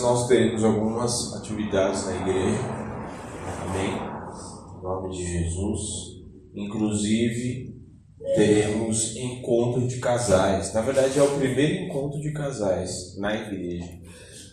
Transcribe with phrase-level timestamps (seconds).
[0.00, 2.58] nós teremos algumas atividades na igreja.
[3.62, 3.92] Amém?
[4.78, 5.82] Em nome de Jesus.
[6.54, 7.78] Inclusive,
[8.34, 10.72] teremos encontro de casais.
[10.72, 13.98] Na verdade, é o primeiro encontro de casais na igreja.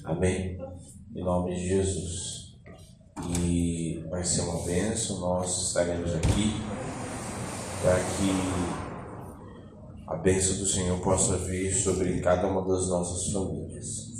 [0.03, 0.58] Amém?
[1.16, 2.55] Em nome de Jesus.
[3.39, 5.20] E vai ser uma bênção.
[5.20, 6.53] Nós estaremos aqui
[7.81, 8.75] para que
[10.08, 14.14] a bênção do Senhor possa vir sobre cada uma das nossas famílias.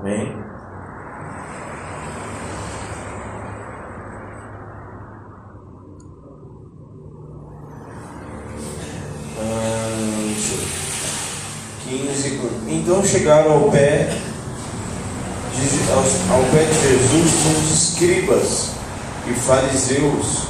[0.00, 0.44] Amém?
[12.84, 14.10] Então chegaram ao pé
[15.54, 15.98] de, ao,
[16.36, 18.70] ao pé de Jesus uns escribas
[19.26, 20.48] e fariseus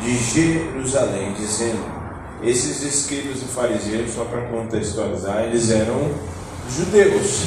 [0.00, 1.84] de Jerusalém, dizendo:
[2.42, 6.10] esses escribas e fariseus, só para contextualizar, eles eram
[6.74, 7.42] judeus,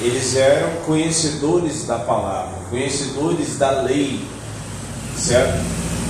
[0.00, 4.20] eles eram conhecedores da palavra, conhecedores da lei,
[5.16, 5.64] certo?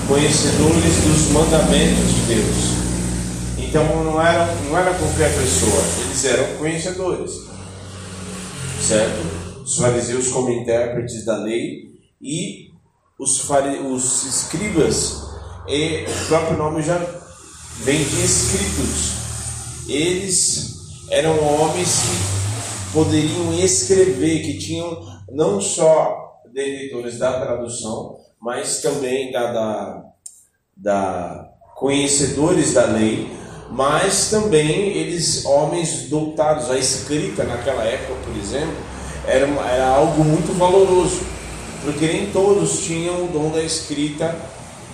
[0.09, 2.83] Conhecedores dos mandamentos de Deus.
[3.59, 7.31] Então não era, não era qualquer pessoa, eles eram conhecedores,
[8.81, 9.63] certo?
[9.63, 12.72] Os fariseus como intérpretes da lei e
[13.19, 15.23] os, fari, os escribas,
[15.69, 16.99] e o próprio nome já
[17.79, 19.13] vem de escritos.
[19.89, 29.33] Eles eram homens que poderiam escrever, que tinham não só detentores da tradução, mas também
[29.33, 30.05] da, da,
[30.77, 33.31] da conhecedores da lei,
[33.71, 38.77] mas também eles, homens dotados, a escrita naquela época, por exemplo,
[39.27, 41.21] era, era algo muito valoroso,
[41.85, 44.35] porque nem todos tinham o dom da escrita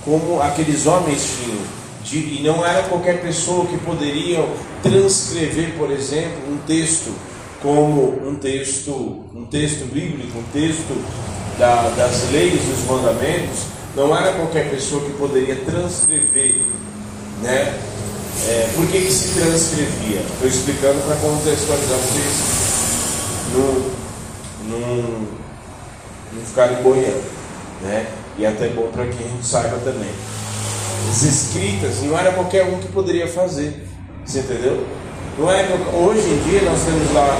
[0.05, 1.79] como aqueles homens tinham.
[2.05, 4.43] De, e não era qualquer pessoa que poderia
[4.83, 7.13] transcrever, por exemplo, um texto
[7.61, 8.93] como um texto,
[9.35, 10.97] um texto bíblico, um texto
[11.59, 13.65] da, das leis, dos mandamentos.
[13.95, 16.63] Não era qualquer pessoa que poderia transcrever,
[17.43, 17.79] né,
[18.47, 20.21] é, por que, que se transcrevia?
[20.21, 22.69] Estou explicando para contextualizar vocês
[23.53, 23.91] não,
[24.69, 25.27] não,
[26.39, 27.23] não ficarem boiando.
[27.83, 28.07] Né?
[28.39, 30.11] E é até bom para que a gente saiba também.
[31.11, 33.87] As escritas não era qualquer um que poderia fazer.
[34.25, 34.85] Você entendeu?
[35.39, 37.39] Não é, hoje em dia nós temos lá,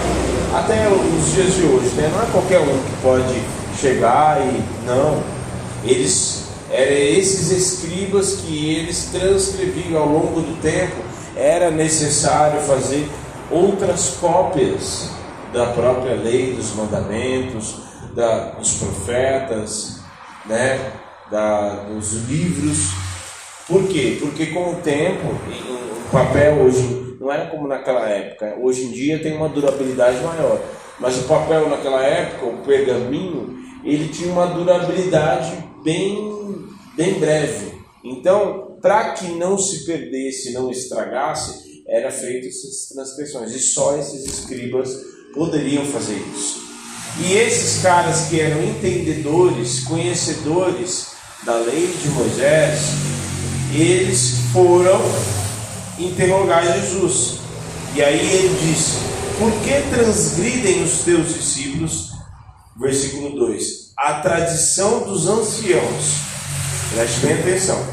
[0.55, 2.11] até os dias de hoje, né?
[2.15, 3.43] não é qualquer um que pode
[3.81, 4.63] chegar e.
[4.87, 5.23] Não.
[5.85, 10.97] Eles eram esses escribas que eles transcreviam ao longo do tempo,
[11.37, 13.09] era necessário fazer
[13.51, 15.11] outras cópias
[15.53, 17.77] da própria lei, dos mandamentos,
[18.15, 20.01] da, dos profetas,
[20.47, 20.93] né,
[21.31, 22.91] da, dos livros.
[23.67, 24.19] Por quê?
[24.21, 28.57] Porque com o tempo, o papel hoje não era como naquela época.
[28.61, 30.61] Hoje em dia tem uma durabilidade maior.
[30.99, 35.53] Mas o papel naquela época, o pergaminho, ele tinha uma durabilidade
[35.85, 36.67] bem,
[36.97, 37.79] bem breve.
[38.03, 43.55] Então, para que não se perdesse, não estragasse, era feito essas transcrições.
[43.55, 44.95] E só esses escribas
[45.35, 46.68] poderiam fazer isso.
[47.21, 51.09] E esses caras que eram entendedores, conhecedores
[51.45, 52.81] da lei de Moisés,
[53.73, 55.01] eles foram
[55.99, 57.39] interrogar Jesus.
[57.95, 58.99] E aí ele disse:
[59.39, 62.13] Por que transgridem os teus discípulos?
[62.77, 66.21] Versículo 2: a tradição dos anciãos.
[66.95, 67.85] Preste bem atenção.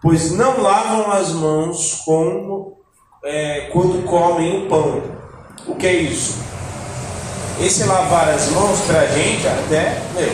[0.00, 2.78] Pois não lavam as mãos como,
[3.22, 5.02] é, quando comem o pão.
[5.66, 6.38] O que é isso?
[7.64, 10.28] Esse lavar as mãos para a gente até, meu,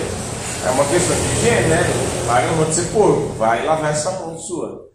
[0.67, 1.83] é uma questão de higiene, né?
[2.27, 4.91] Vai, não vou ser porco, vai lavar essa mão sua.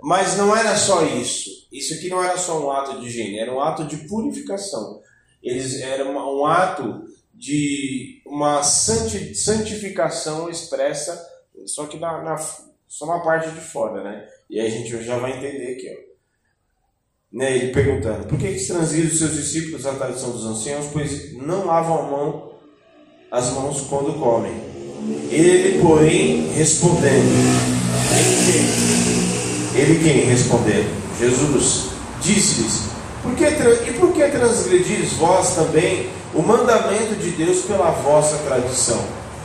[0.00, 1.50] Mas não era só isso.
[1.72, 5.00] Isso aqui não era só um ato de higiene, era um ato de purificação.
[5.42, 7.02] Eles era um ato
[7.34, 11.20] de uma santificação expressa,
[11.66, 12.36] só que na, na,
[12.86, 14.28] só na parte de fora, né?
[14.48, 16.11] E aí a gente já vai entender aqui, ó.
[17.32, 21.64] Né, ele perguntando, por que transgridem os seus discípulos a tradição dos anciãos, pois não
[21.64, 22.52] lavam mão,
[23.30, 24.52] as mãos quando comem?
[25.30, 27.32] Ele, porém, respondendo,
[28.12, 28.52] ele
[29.72, 29.82] quem?
[29.82, 31.02] Ele quem respondendo?
[31.18, 31.86] Jesus
[32.20, 32.92] disse-lhes,
[33.22, 39.00] por que, e por que transgredis vós também o mandamento de Deus pela vossa tradição?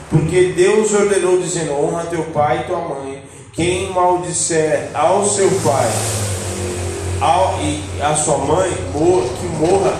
[0.10, 3.24] Porque Deus ordenou, dizendo: honra teu pai e tua mãe,
[3.54, 5.90] Quem maldisser ao seu pai
[7.22, 9.94] ao, e a sua mãe, que morra.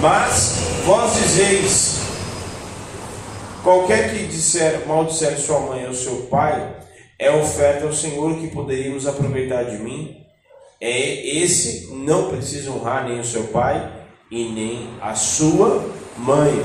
[0.00, 2.00] Mas vós dizeis:
[3.62, 6.76] qualquer que disser, maldisser sua mãe ou seu pai,
[7.18, 10.16] é oferta ao Senhor que poderíamos aproveitar de mim.
[10.80, 13.92] É esse não precisa honrar nem o seu pai
[14.28, 16.64] e nem a sua mãe.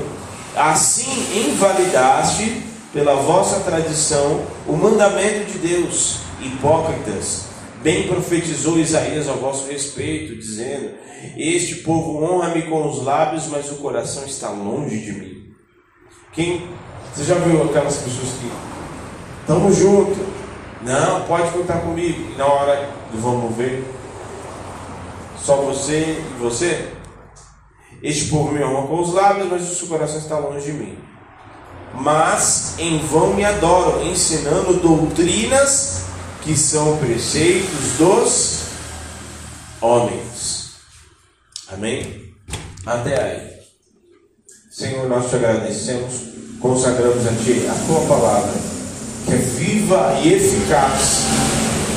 [0.56, 1.08] Assim
[1.46, 7.47] invalidaste pela vossa tradição o mandamento de Deus, hipócritas.
[7.82, 10.94] Bem profetizou Isaías ao vosso respeito, dizendo:
[11.36, 15.54] Este povo honra-me com os lábios, mas o coração está longe de mim.
[16.32, 16.68] Quem
[17.14, 18.50] você já viu aquelas pessoas que
[19.40, 20.18] estamos juntos?
[20.82, 22.32] Não, pode contar comigo.
[22.32, 23.84] E na hora do vamos ver,
[25.40, 26.92] só você e você?
[28.02, 30.98] Este povo me honra com os lábios, mas o seu coração está longe de mim.
[31.94, 36.07] Mas em vão me adoram, ensinando doutrinas
[36.48, 38.60] que são preceitos dos
[39.82, 40.70] homens.
[41.70, 42.32] Amém?
[42.86, 43.50] Até aí.
[44.70, 46.14] Senhor, nós te agradecemos,
[46.58, 48.54] consagramos a Ti a Tua palavra,
[49.26, 51.26] que é viva e eficaz,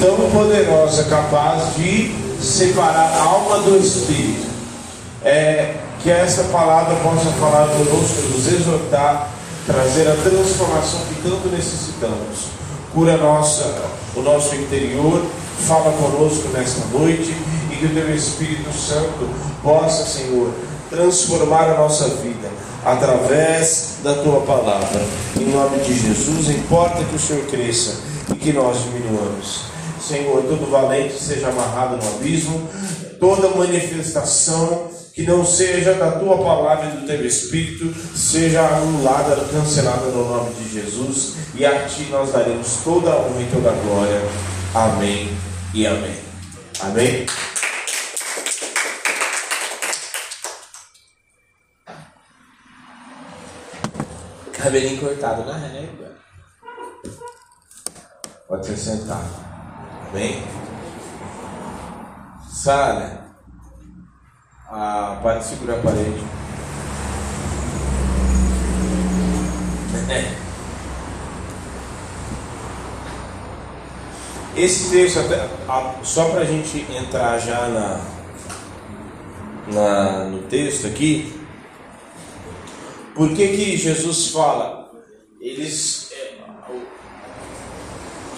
[0.02, 2.12] tão poderosa, capaz de
[2.44, 4.52] separar a alma do espírito.
[5.24, 9.30] É, que essa palavra possa falar conosco, nos exortar,
[9.66, 12.61] trazer a transformação que tanto necessitamos.
[12.94, 13.74] Cura nossa,
[14.16, 15.26] o nosso interior,
[15.66, 17.34] fala conosco nesta noite
[17.72, 19.30] e que o Teu Espírito Santo
[19.64, 20.52] possa, Senhor,
[20.90, 22.50] transformar a nossa vida
[22.84, 25.02] através da Tua palavra.
[25.40, 29.62] Em nome de Jesus, importa que o Senhor cresça e que nós diminuamos.
[30.06, 32.68] Senhor, todo valente seja amarrado no abismo,
[33.22, 40.06] toda manifestação que não seja da tua palavra e do teu espírito, seja anulada, cancelada
[40.08, 43.74] no nome de Jesus, e a ti nós daremos toda a honra e toda a
[43.74, 44.22] glória.
[44.74, 45.30] Amém
[45.74, 46.16] e amém.
[46.80, 47.26] Amém.
[54.54, 56.12] Cabelinho cortado na régua.
[58.48, 59.30] Pode ser sentado.
[60.10, 60.44] Amém?
[62.50, 63.21] Sara
[64.72, 66.24] a parte segurar a parede.
[70.10, 70.42] É.
[74.56, 75.50] Esse texto, até,
[76.04, 78.02] só para a gente entrar já na,
[79.74, 81.34] na, no texto aqui,
[83.16, 84.90] por que, que Jesus fala?
[85.40, 86.36] Eles, é,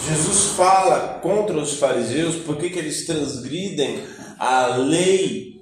[0.07, 4.03] Jesus fala contra os fariseus, por que, que eles transgridem
[4.39, 5.52] a lei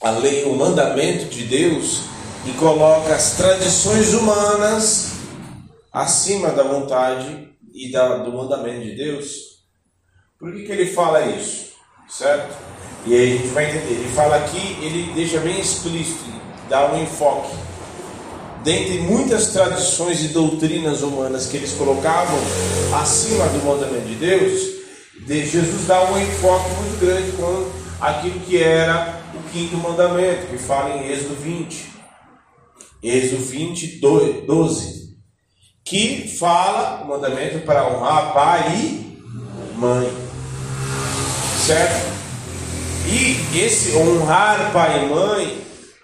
[0.00, 2.02] a lei, o mandamento de Deus
[2.46, 5.12] e coloca as tradições humanas
[5.92, 9.58] acima da vontade e da, do mandamento de Deus.
[10.38, 11.72] Por que, que ele fala isso?
[12.08, 12.56] Certo?
[13.06, 13.94] E aí a gente vai entender.
[13.94, 16.30] Ele fala aqui, ele deixa bem explícito,
[16.68, 17.56] dá um enfoque.
[18.62, 22.38] Dentre muitas tradições e doutrinas humanas que eles colocavam
[23.00, 24.78] acima do mandamento de Deus,
[25.26, 27.68] Jesus dá um enfoque muito grande com
[28.00, 31.88] aquilo que era quinto mandamento, que fala em Êxodo 20.
[33.02, 34.00] Êxodo 20,
[34.46, 35.16] 12.
[35.84, 39.18] Que fala o mandamento para honrar pai e
[39.76, 40.12] mãe.
[41.66, 42.08] Certo?
[43.06, 45.58] E esse honrar pai e mãe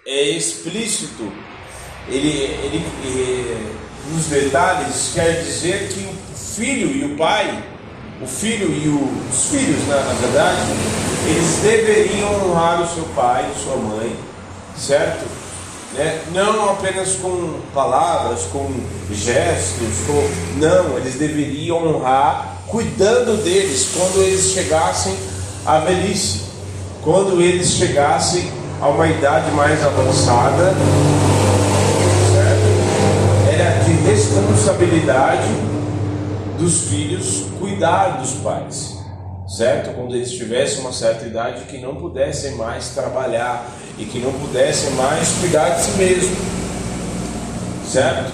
[0.05, 1.31] é explícito.
[2.07, 3.75] Ele, ele, ele
[4.11, 7.63] nos detalhes quer dizer que o filho e o pai,
[8.21, 10.61] o filho e os filhos, na, na verdade,
[11.27, 14.15] eles deveriam honrar o seu pai e sua mãe,
[14.77, 15.25] certo?
[15.95, 16.21] Né?
[16.33, 18.69] Não apenas com palavras, com
[19.11, 20.59] gestos, com...
[20.59, 25.15] não, eles deveriam honrar cuidando deles quando eles chegassem
[25.65, 26.41] à velhice,
[27.01, 28.49] quando eles chegassem
[28.81, 30.73] a uma idade mais avançada,
[32.33, 33.53] certo?
[33.53, 35.49] Era de responsabilidade
[36.57, 37.43] dos filhos
[37.75, 38.95] cuidar dos pais
[39.47, 39.93] certo?
[39.93, 44.91] Quando eles tivessem uma certa idade que não pudessem mais trabalhar e que não pudessem
[44.91, 46.35] mais cuidar de si mesmo,
[47.85, 48.33] certo?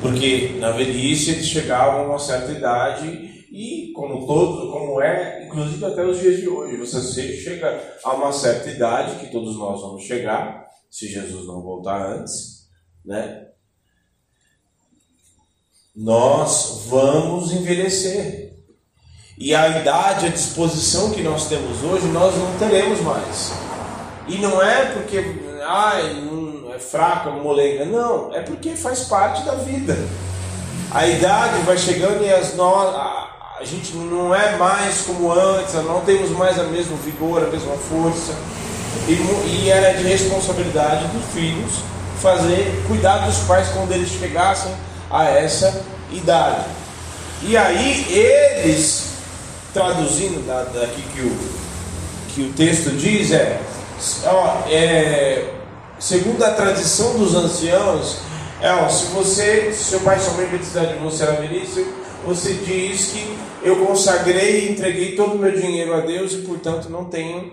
[0.00, 5.84] Porque na velhice eles chegavam a uma certa idade e como todo, como é, inclusive
[5.84, 10.04] até os dias de hoje, você chega a uma certa idade que todos nós vamos
[10.04, 12.68] chegar, se Jesus não voltar antes,
[13.04, 13.46] né?
[15.96, 18.49] Nós vamos envelhecer.
[19.40, 23.52] E a idade, a disposição que nós temos hoje, nós não teremos mais.
[24.28, 25.24] E não é porque
[25.66, 26.22] ai,
[26.74, 29.96] é fraca, molenga, não, é porque faz parte da vida.
[30.90, 32.66] A idade vai chegando e as no...
[32.66, 37.76] a gente não é mais como antes, não temos mais a mesma vigor, a mesma
[37.76, 38.34] força.
[39.08, 41.80] E, e era de responsabilidade dos filhos
[42.20, 44.72] fazer, cuidar dos pais quando eles chegassem
[45.10, 45.82] a essa
[46.12, 46.66] idade.
[47.42, 49.09] E aí eles,
[49.72, 51.38] traduzindo daqui que o,
[52.34, 53.60] que o texto diz, é,
[54.70, 55.54] é
[55.98, 58.18] segundo a tradição dos anciãos,
[58.60, 61.86] é, ó, se você, se seu pai e sua mãe precisar de você na velhice,
[62.24, 66.90] você diz que eu consagrei e entreguei todo o meu dinheiro a Deus e, portanto,
[66.90, 67.52] não tenho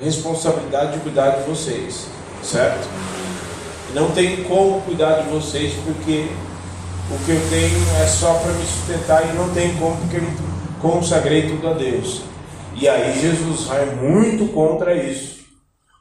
[0.00, 2.06] responsabilidade de cuidar de vocês,
[2.42, 2.88] certo?
[3.94, 6.28] Não tenho como cuidar de vocês porque
[7.10, 10.22] o que eu tenho é só para me sustentar e não tenho como porque eu
[10.80, 12.22] consagrei tudo a Deus.
[12.80, 15.38] E aí Jesus vai muito contra isso.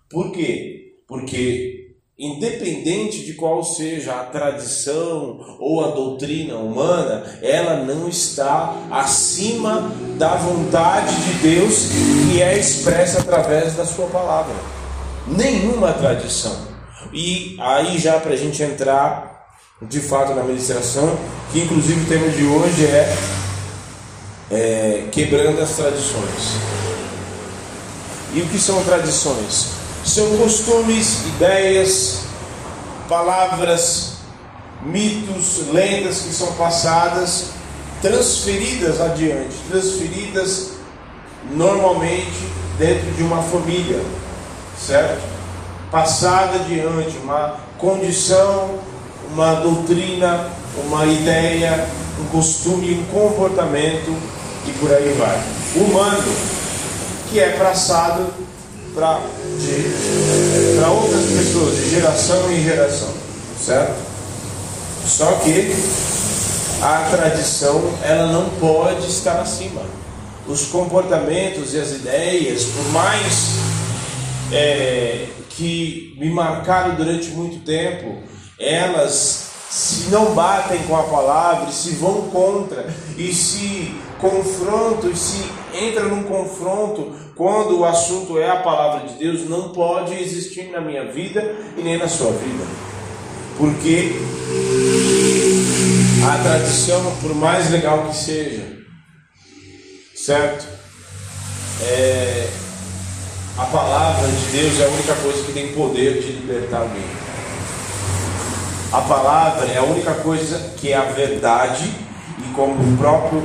[0.10, 0.94] Por quê?
[1.08, 1.78] Porque
[2.20, 10.36] independente de qual seja a tradição ou a doutrina humana, ela não está acima da
[10.36, 11.90] vontade de Deus
[12.32, 14.56] que é expressa através da sua palavra.
[15.28, 16.56] Nenhuma tradição.
[17.14, 19.46] E aí já para a gente entrar
[19.82, 21.16] de fato na ministração,
[21.52, 23.16] que inclusive o tema de hoje é,
[24.52, 26.58] é quebrando as tradições.
[28.34, 29.70] E o que são tradições?
[30.06, 32.22] São costumes, ideias,
[33.10, 34.14] palavras,
[34.84, 37.48] mitos, lendas que são passadas,
[38.02, 40.72] transferidas adiante, transferidas
[41.52, 44.02] normalmente dentro de uma família,
[44.78, 45.22] certo?
[45.90, 48.80] Passada adiante, uma condição
[49.32, 50.50] uma doutrina,
[50.86, 51.88] uma ideia,
[52.20, 54.16] um costume, um comportamento
[54.68, 55.42] e por aí vai.
[55.76, 56.34] Humano,
[57.30, 58.34] que é passado
[58.94, 59.20] para
[60.90, 63.14] outras pessoas, de geração em geração,
[63.64, 63.96] certo?
[65.06, 65.76] Só que
[66.82, 69.82] a tradição ela não pode estar acima.
[70.48, 73.50] Os comportamentos e as ideias, por mais
[74.52, 78.18] é, que me marcaram durante muito tempo,
[78.60, 83.94] elas se não batem com a palavra, se vão contra e se
[85.10, 90.14] e se entra num confronto quando o assunto é a palavra de Deus, não pode
[90.16, 92.64] existir na minha vida e nem na sua vida.
[93.58, 94.14] Porque
[96.28, 98.78] a tradição, por mais legal que seja,
[100.16, 100.68] certo?
[101.82, 102.50] É,
[103.58, 107.28] a palavra de Deus é a única coisa que tem poder de libertar alguém.
[108.92, 111.92] A palavra é a única coisa que é a verdade,
[112.40, 113.44] e como o próprio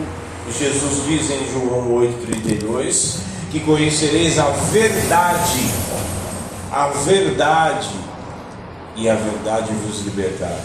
[0.51, 3.19] Jesus diz em João 8,32,
[3.51, 5.71] que conhecereis a verdade,
[6.71, 7.91] a verdade,
[8.97, 10.59] e a verdade vos libertará.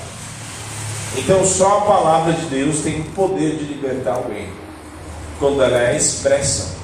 [1.16, 4.50] Então só a palavra de Deus tem o poder de libertar alguém,
[5.40, 6.76] quando ela é expressa.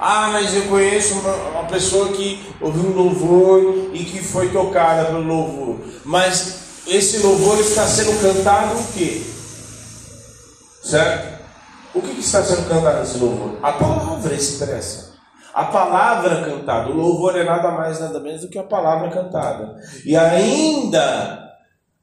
[0.00, 5.06] Ah, mas eu conheço uma, uma, pessoa que ouviu um louvor e que foi tocada
[5.06, 5.78] pelo louvor.
[6.04, 9.22] Mas esse louvor está sendo cantado o quê?
[10.84, 11.42] Certo?
[11.94, 13.58] O que, está sendo cantado nesse louvor?
[13.62, 15.14] A palavra expressa.
[15.54, 16.90] A palavra cantada.
[16.90, 19.80] O louvor é nada mais, nada menos do que a palavra cantada.
[20.04, 21.42] E ainda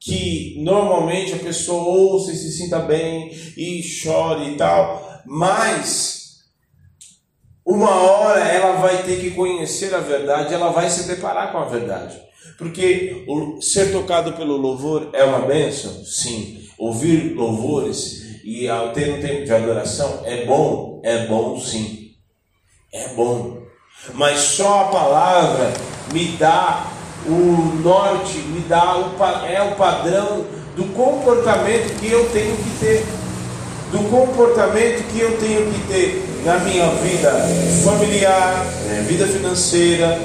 [0.00, 6.40] que normalmente a pessoa ouça e se sinta bem e chore e tal, mas
[7.64, 11.66] uma hora ela vai ter que conhecer a verdade, ela vai se deparar com a
[11.66, 12.20] verdade.
[12.58, 13.24] Porque
[13.60, 16.04] ser tocado pelo louvor é uma bênção?
[16.04, 16.66] Sim.
[16.76, 21.00] Ouvir louvores e ter um tempo de adoração é bom?
[21.04, 22.10] É bom sim.
[22.92, 23.62] É bom.
[24.14, 25.72] Mas só a palavra
[26.12, 26.86] me dá
[27.26, 29.14] o norte, me dá o,
[29.46, 30.44] é o padrão
[30.76, 33.06] do comportamento que eu tenho que ter.
[33.92, 37.30] Do comportamento que eu tenho que ter na minha vida
[37.84, 40.18] familiar, né, vida financeira,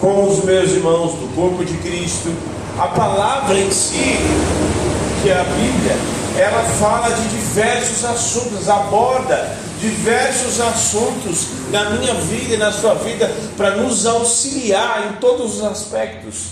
[0.00, 2.32] com os meus irmãos do corpo de Cristo.
[2.78, 4.16] A palavra em si,
[5.22, 5.96] que é a Bíblia,
[6.38, 13.30] ela fala de diversos assuntos, aborda diversos assuntos na minha vida e na sua vida
[13.56, 16.50] para nos auxiliar em todos os aspectos.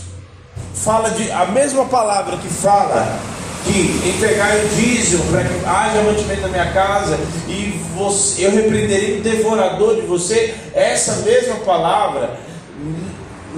[0.75, 3.06] Fala de a mesma palavra que fala
[3.64, 7.18] que entregar o dízimo para que haja mantimento na minha casa
[7.49, 10.54] e você, eu repreenderei o devorador de você.
[10.75, 12.38] Essa mesma palavra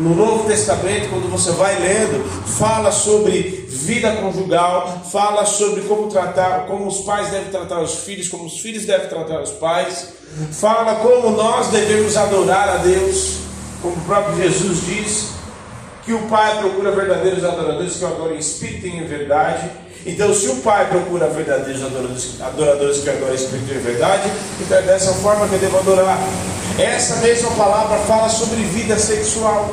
[0.00, 6.66] no Novo Testamento, quando você vai lendo, fala sobre vida conjugal, fala sobre como tratar,
[6.66, 10.14] como os pais devem tratar os filhos, como os filhos devem tratar os pais,
[10.52, 13.40] fala como nós devemos adorar a Deus,
[13.83, 15.28] como o próprio Jesus diz,
[16.02, 19.71] que o Pai procura verdadeiros adoradores que adorem em espírito e em verdade.
[20.07, 24.83] Então, se o Pai procura verdadeiros adoradores, adoradores que adoram Espírito e verdade, então é
[24.83, 26.19] dessa forma que eu devo adorar.
[26.78, 29.71] Essa mesma palavra fala sobre vida sexual.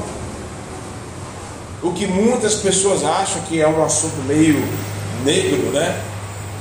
[1.82, 4.58] O que muitas pessoas acham que é um assunto meio
[5.24, 6.02] negro, né?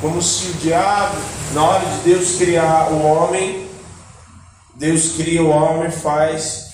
[0.00, 1.16] Como se o diabo,
[1.54, 3.66] na hora de Deus criar o homem,
[4.74, 6.66] Deus cria o homem, faz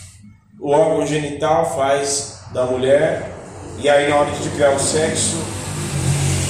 [0.59, 3.33] o órgão genital, faz da mulher,
[3.79, 5.37] e aí na hora de criar o sexo,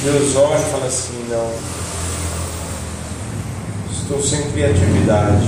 [0.03, 1.53] Deus olha e fala assim, não,
[3.93, 5.47] estou sem criatividade.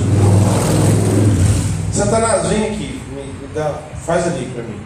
[1.90, 4.84] Satanás, vem aqui, me dá, faz ali para mim.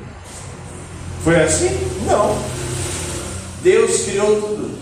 [1.22, 1.68] Foi assim?
[2.06, 2.38] Não.
[3.62, 4.78] Deus criou tudo.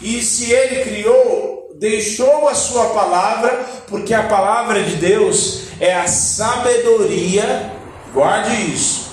[0.00, 6.06] E se ele criou, deixou a sua palavra, porque a palavra de Deus é a
[6.06, 7.72] sabedoria,
[8.12, 9.10] guarde isso.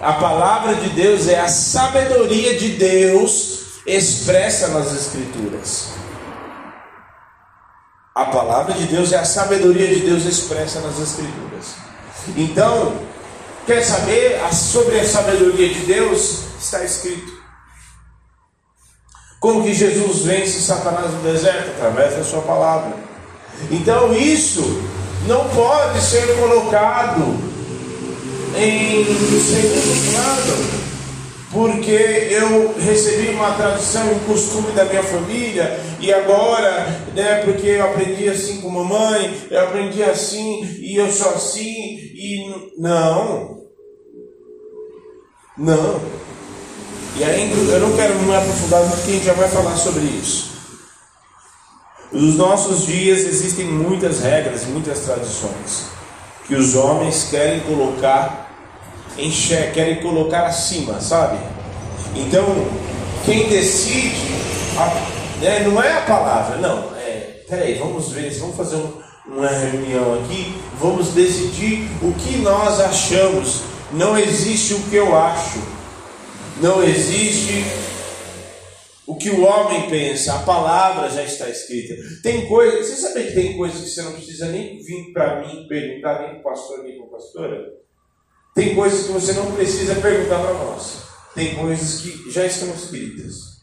[0.00, 5.88] A palavra de Deus é a sabedoria de Deus expressa nas Escrituras.
[8.14, 11.74] A palavra de Deus é a sabedoria de Deus expressa nas Escrituras.
[12.36, 13.07] Então,
[13.68, 16.38] quer saber sobre a sabedoria de Deus?
[16.58, 17.36] Está escrito.
[19.38, 21.68] Como que Jesus vence Satanás no deserto?
[21.76, 22.96] Através da sua palavra.
[23.70, 24.82] Então isso
[25.26, 27.36] não pode ser colocado
[28.56, 30.80] em segundo plano,
[31.52, 37.84] porque eu recebi uma tradição, um costume da minha família, e agora, né, porque eu
[37.84, 43.57] aprendi assim com mamãe, eu aprendi assim, e eu sou assim, e não.
[45.58, 46.00] Não.
[47.16, 50.56] E ainda eu não quero me aprofundar porque a gente já vai falar sobre isso.
[52.12, 55.98] Nos nossos dias existem muitas regras, muitas tradições
[56.48, 58.50] que os homens querem colocar
[59.18, 61.38] em xeque, querem colocar acima, sabe?
[62.16, 62.44] Então,
[63.24, 64.16] quem decide
[64.78, 66.96] a, né, não é a palavra, não.
[66.96, 68.92] É, peraí, vamos ver, vamos fazer um,
[69.26, 73.60] uma reunião aqui, vamos decidir o que nós achamos.
[73.92, 75.78] Não existe o que eu acho
[76.60, 77.64] não existe
[79.06, 81.94] o que o homem pensa, a palavra já está escrita.
[82.22, 85.66] Tem coisas, você sabe que tem coisas que você não precisa nem vir para mim
[85.68, 87.74] perguntar, nem para o pastor, nem para a pastora?
[88.54, 91.04] Tem coisas que você não precisa perguntar para nós.
[91.34, 93.58] Tem coisas que já estão escritas.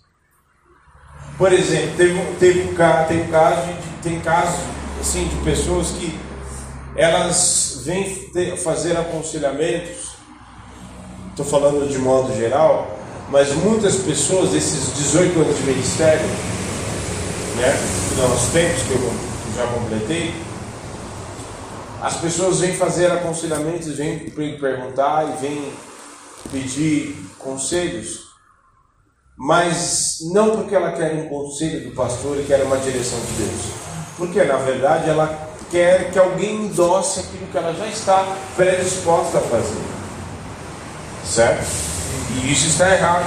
[1.38, 2.60] Por exemplo, teve, teve
[3.08, 4.62] tem caso, de, tem casos
[5.02, 6.18] assim, de pessoas que
[6.96, 10.05] elas vêm fazer aconselhamentos
[11.36, 12.98] estou falando de modo geral,
[13.30, 16.26] mas muitas pessoas, esses 18 anos de ministério,
[17.58, 17.78] né,
[18.18, 19.14] nós temos, que eu
[19.54, 20.34] já completei,
[22.02, 25.74] as pessoas vêm fazer aconselhamentos, vêm perguntar e vêm
[26.50, 28.30] pedir conselhos,
[29.36, 33.62] mas não porque ela quer um conselho do pastor e quer uma direção de Deus,
[34.18, 39.42] porque na verdade ela quer que alguém endosse aquilo que ela já está predisposta a
[39.42, 39.95] fazer.
[41.26, 41.66] Certo?
[42.32, 43.26] E isso está errado.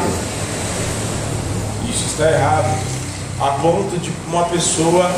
[1.89, 2.79] Isso está errado.
[3.41, 5.11] A ponto de uma pessoa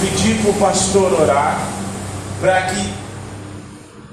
[0.00, 1.58] pedir para o pastor orar
[2.40, 3.02] para que.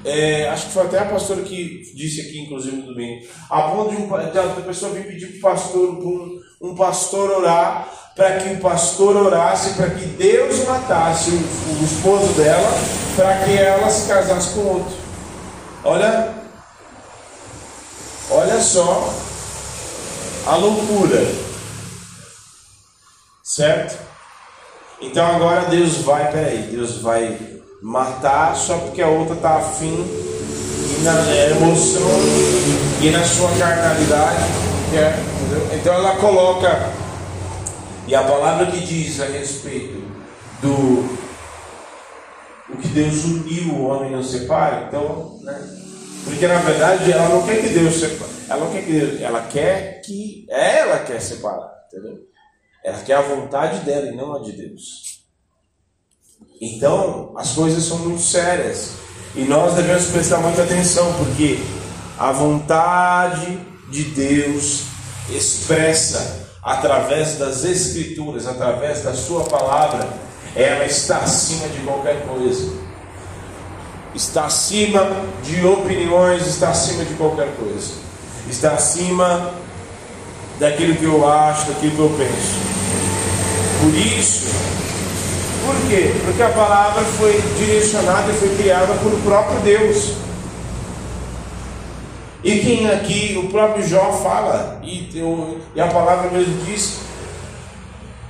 [0.06, 3.26] É, acho que foi até a pastora que disse aqui, inclusive no domingo.
[3.50, 7.32] A ponto de, um, de a pessoa vir pedir para o pastor, um, um pastor
[7.32, 12.72] orar, para que o pastor orasse, para que Deus matasse o, o esposo dela,
[13.16, 14.96] para que ela se casasse com outro.
[15.84, 16.39] Olha
[18.32, 19.14] Olha só
[20.46, 21.26] a loucura.
[23.44, 23.98] Certo?
[25.02, 27.38] Então agora Deus vai, peraí, Deus vai
[27.82, 31.12] matar só porque a outra está afim e na
[31.56, 32.02] emoção
[33.02, 34.44] e na sua carnalidade.
[34.94, 36.92] É, então ela coloca,
[38.08, 40.04] e a palavra que diz a respeito
[40.62, 41.18] do
[42.70, 45.89] o que Deus uniu o homem não separa, então, né?
[46.30, 48.32] Porque na verdade ela não quer que Deus separe.
[48.48, 52.20] Ela não quer que Deus, ela quer que ela quer separar, entendeu?
[52.84, 55.24] Ela quer a vontade dela e não a de Deus.
[56.62, 58.92] Então, as coisas são muito sérias
[59.36, 61.60] e nós devemos prestar muita atenção porque
[62.18, 64.84] a vontade de Deus
[65.30, 70.08] expressa através das escrituras, através da sua palavra,
[70.56, 72.79] ela está acima de qualquer coisa
[74.16, 75.08] está acima
[75.44, 77.94] de opiniões, está acima de qualquer coisa,
[78.50, 79.52] está acima
[80.60, 82.70] daquilo que eu acho, daquilo que eu penso.
[83.82, 84.48] Por isso,
[85.66, 86.14] por quê?
[86.26, 90.14] Porque a palavra foi direcionada e foi criada por o próprio Deus.
[92.44, 95.10] E quem aqui, o próprio Jó fala, e,
[95.76, 97.00] e a palavra mesmo diz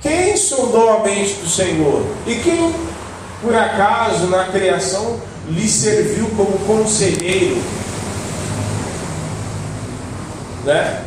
[0.00, 2.04] Quem sondou a mente do Senhor?
[2.26, 2.74] E quem,
[3.40, 7.60] por acaso, na criação, lhe serviu como conselheiro?
[10.64, 11.04] Né?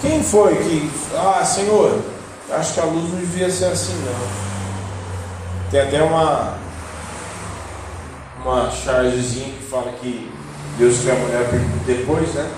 [0.00, 2.00] Quem foi que, ah, Senhor,
[2.50, 5.70] acho que a luz não devia ser assim, não.
[5.70, 6.56] Tem até uma
[8.44, 10.30] uma chargezinha que fala que
[10.78, 11.48] Deus criou a mulher
[11.84, 12.48] depois, né?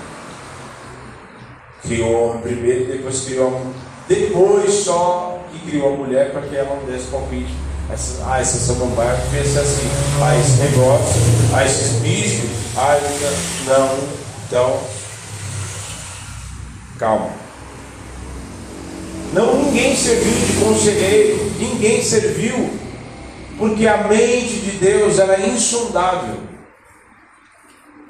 [1.81, 3.73] Criou o homem primeiro e depois criou a mulher.
[4.07, 7.53] Depois só que criou a mulher para que ela não desse palpite.
[7.91, 9.89] Essa, ah, essa samambaia ser assim.
[10.21, 11.21] Ah, esse negócio,
[11.53, 12.97] ah, esses bichos, ah,
[13.67, 13.97] não.
[14.47, 14.79] Então,
[16.97, 17.29] calma.
[19.33, 22.69] Não, ninguém serviu de conselheiro, ninguém serviu,
[23.57, 26.37] porque a mente de Deus ela é insondável.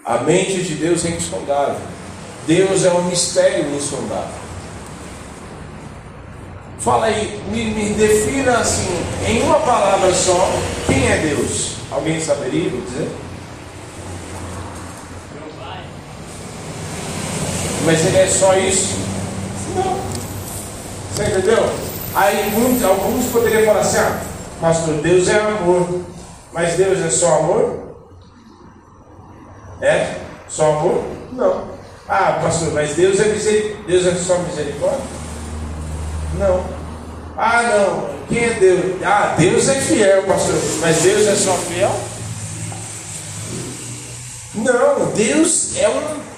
[0.06, 1.82] A mente de Deus é insondável.
[2.46, 4.40] Deus é um mistério insondável.
[6.84, 8.89] Fala aí, me, me, defina assim,
[9.28, 10.52] em uma palavra só,
[10.88, 11.76] quem é Deus?
[11.91, 13.08] Alguém saberia dizer?
[17.86, 18.96] Mas ele é só isso?
[19.76, 19.96] Não.
[21.13, 21.70] Você entendeu?
[22.15, 24.22] Aí muitos, alguns poderiam falar assim, ah,
[24.60, 26.02] pastor, Deus é amor.
[26.52, 27.96] Mas Deus é só amor?
[29.82, 30.15] É?
[30.50, 31.04] Só amor?
[31.32, 31.63] Não.
[32.10, 33.78] Ah, pastor, mas Deus é misericórdia.
[33.88, 35.20] Deus é só misericórdia?
[36.38, 36.63] Não.
[37.38, 38.10] Ah, não.
[38.28, 39.04] Quem é Deus?
[39.04, 40.56] Ah, Deus é fiel, pastor.
[40.82, 41.91] Mas Deus é só fiel?
[44.54, 46.32] Não, Deus é um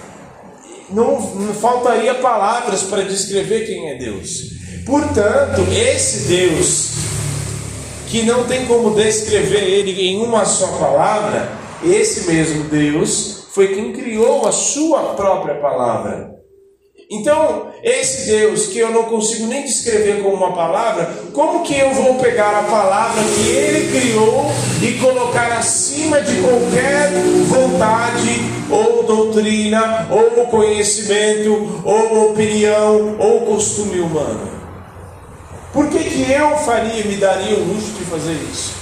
[0.94, 4.54] não, não faltaria palavras para descrever quem é Deus.
[4.86, 6.92] Portanto, esse Deus,
[8.08, 11.52] que não tem como descrever ele em uma só palavra,
[11.84, 16.33] esse mesmo Deus foi quem criou a sua própria palavra.
[17.14, 21.94] Então, esse Deus que eu não consigo nem descrever com uma palavra, como que eu
[21.94, 27.12] vou pegar a palavra que ele criou e colocar acima de qualquer
[27.48, 34.50] vontade ou doutrina, ou conhecimento, ou opinião, ou costume humano?
[35.72, 38.74] Por que, que eu faria, me daria o luxo de fazer isso?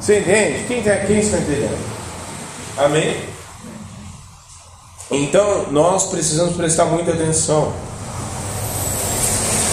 [0.00, 0.64] Você entende?
[0.66, 1.78] Quem, tá, quem está entendendo?
[2.78, 3.35] Amém?
[5.10, 7.72] Então, nós precisamos prestar muita atenção.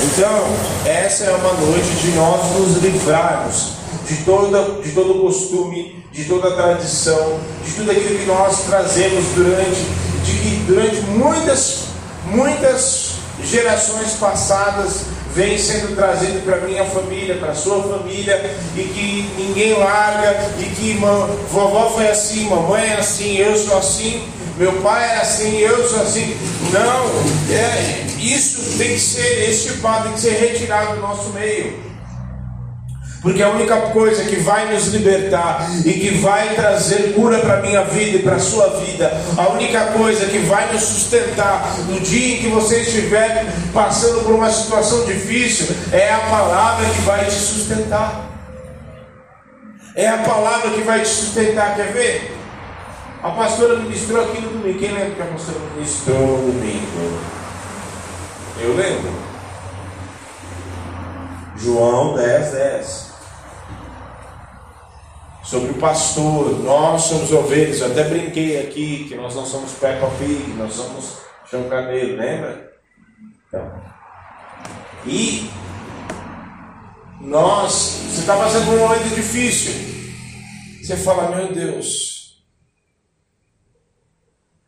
[0.04, 0.44] Então,
[0.86, 3.74] essa é uma noite de nós nos livrarmos
[4.08, 9.82] de, toda, de todo costume, de toda tradição, de tudo aquilo que nós trazemos durante,
[10.24, 11.86] de que durante muitas,
[12.26, 19.74] muitas gerações passadas vem sendo trazido para minha família, para sua família, e que ninguém
[19.80, 20.94] larga, e que
[21.50, 24.22] vovó foi assim, mamãe é assim, eu sou assim,
[24.58, 26.38] meu pai era assim, eu sou assim.
[26.72, 31.82] Não, é, isso tem que ser, esse pecado tem que ser retirado do nosso meio.
[33.24, 37.62] Porque a única coisa que vai nos libertar e que vai trazer cura para a
[37.62, 42.02] minha vida e para a sua vida, a única coisa que vai nos sustentar no
[42.02, 47.24] dia em que você estiver passando por uma situação difícil, é a palavra que vai
[47.24, 48.30] te sustentar.
[49.96, 51.78] É a palavra que vai te sustentar.
[51.78, 52.43] Quer ver?
[53.24, 54.80] A pastora ministrou aqui no domingo.
[54.80, 57.22] Quem lembra que a pastora ministrou no domingo?
[58.60, 59.14] Eu lembro.
[61.56, 63.14] João 10, 10.
[65.42, 67.80] Sobre o pastor, nós somos ovelhas.
[67.80, 72.74] Eu até brinquei aqui que nós não somos Peppa Pig, nós somos João Camelo, lembra?
[73.48, 73.72] Então.
[75.06, 75.50] E
[77.22, 79.72] nós, você está passando por um momento difícil.
[80.84, 82.13] Você fala, meu Deus,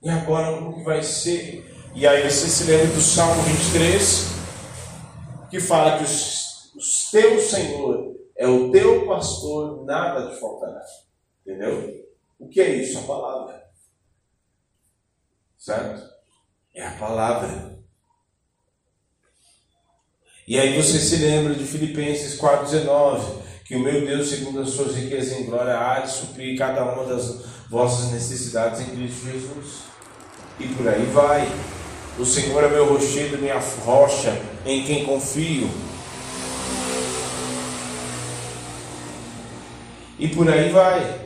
[0.05, 1.65] e agora o que vai ser?
[1.95, 4.27] E aí você se lembra do Salmo 23,
[5.49, 10.79] que fala que o, o teu Senhor é o teu pastor, nada te faltará.
[11.41, 12.05] Entendeu?
[12.37, 12.99] O que é isso?
[12.99, 13.65] A palavra.
[15.57, 16.07] Certo?
[16.75, 17.79] É a palavra.
[20.47, 24.93] E aí você se lembra de Filipenses 4,19, que o meu Deus, segundo as suas
[24.93, 29.94] riquezas em glória, há de suprir cada uma das vossas necessidades em Cristo Jesus
[30.59, 31.47] e por aí vai.
[32.17, 35.69] O Senhor é meu rochedo, minha rocha, em quem confio.
[40.17, 41.19] E por aí vai.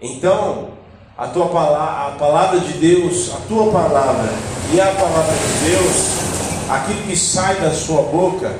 [0.00, 0.70] Então,
[1.16, 4.32] a tua palavra, a palavra de Deus, a tua palavra
[4.72, 8.56] e a palavra de Deus, aquilo que sai da sua boca,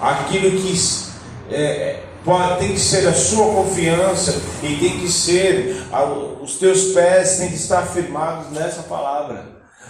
[0.00, 0.74] aquilo que
[1.50, 5.84] é, Pode, tem que ser a sua confiança e tem que ser
[6.44, 9.46] os teus pés têm que estar firmados nessa palavra.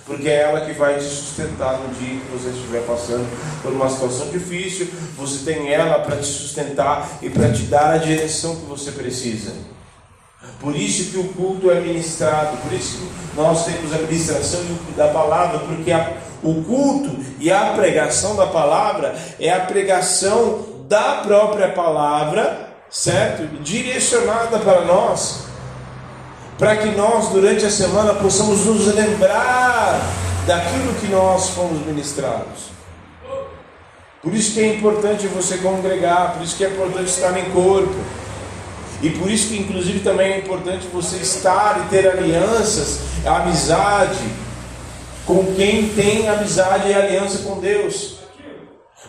[0.07, 3.27] Porque é ela que vai te sustentar no dia que você estiver passando
[3.63, 4.89] por uma situação difícil.
[5.17, 9.53] Você tem ela para te sustentar e para te dar a direção que você precisa.
[10.61, 14.61] Por isso que o culto é ministrado, por isso que nós temos a ministração
[14.97, 16.13] da palavra, porque a,
[16.43, 23.47] o culto e a pregação da palavra é a pregação da própria palavra, certo?
[23.63, 25.45] Direcionada para nós,
[26.59, 30.01] para que nós durante a semana possamos nos lembrar
[30.47, 32.75] daquilo que nós fomos ministrados.
[34.23, 37.95] Por isso que é importante você congregar, por isso que é importante estar em corpo.
[39.03, 44.25] E por isso que inclusive também é importante você estar e ter alianças, amizade
[45.27, 48.14] com quem tem amizade e aliança com Deus.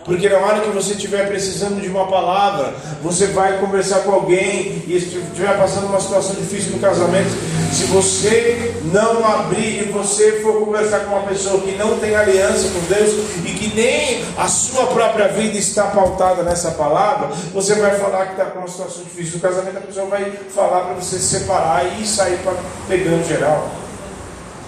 [0.05, 4.83] Porque na hora que você estiver precisando de uma palavra, você vai conversar com alguém
[4.85, 7.31] e estiver passando uma situação difícil no casamento,
[7.73, 12.69] se você não abrir e você for conversar com uma pessoa que não tem aliança
[12.69, 13.13] com Deus
[13.43, 18.31] e que nem a sua própria vida está pautada nessa palavra, você vai falar que
[18.33, 21.83] está com uma situação difícil no casamento, a pessoa vai falar para você se separar
[21.99, 22.53] e sair para
[22.87, 23.71] pegando geral.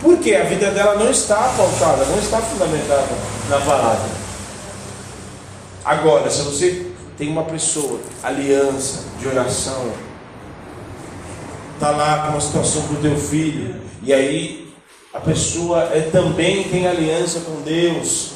[0.02, 3.06] Porque a vida dela não está pautada, não está fundamentada
[3.50, 4.17] na palavra.
[5.88, 6.86] Agora, se você
[7.18, 9.90] tem uma pessoa, aliança de oração,
[11.76, 13.74] está lá com uma situação com o teu filho,
[14.04, 14.68] e aí
[15.14, 18.34] a pessoa é, também tem aliança com Deus,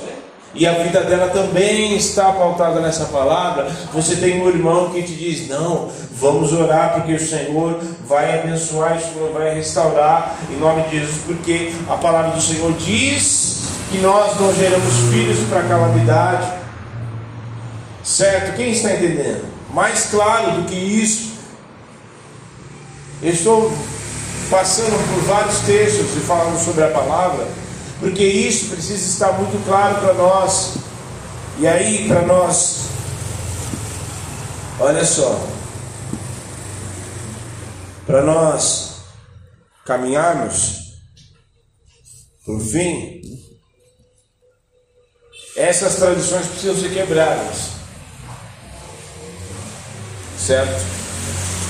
[0.56, 5.14] e a vida dela também está pautada nessa palavra, você tem um irmão que te
[5.14, 10.84] diz: Não, vamos orar, porque o Senhor vai abençoar, o Senhor vai restaurar, em nome
[10.84, 16.61] de Jesus, porque a palavra do Senhor diz que nós não geramos filhos para calamidade,
[18.04, 18.56] Certo?
[18.56, 19.46] Quem está entendendo?
[19.74, 21.32] Mais claro do que isso,
[23.22, 23.72] eu estou
[24.50, 27.48] passando por vários textos e falando sobre a palavra,
[28.00, 30.74] porque isso precisa estar muito claro para nós.
[31.60, 32.88] E aí, para nós,
[34.80, 35.48] olha só,
[38.06, 39.04] para nós
[39.86, 40.96] caminharmos
[42.44, 43.22] por fim,
[45.56, 47.81] essas tradições precisam ser quebradas
[50.46, 50.84] certo?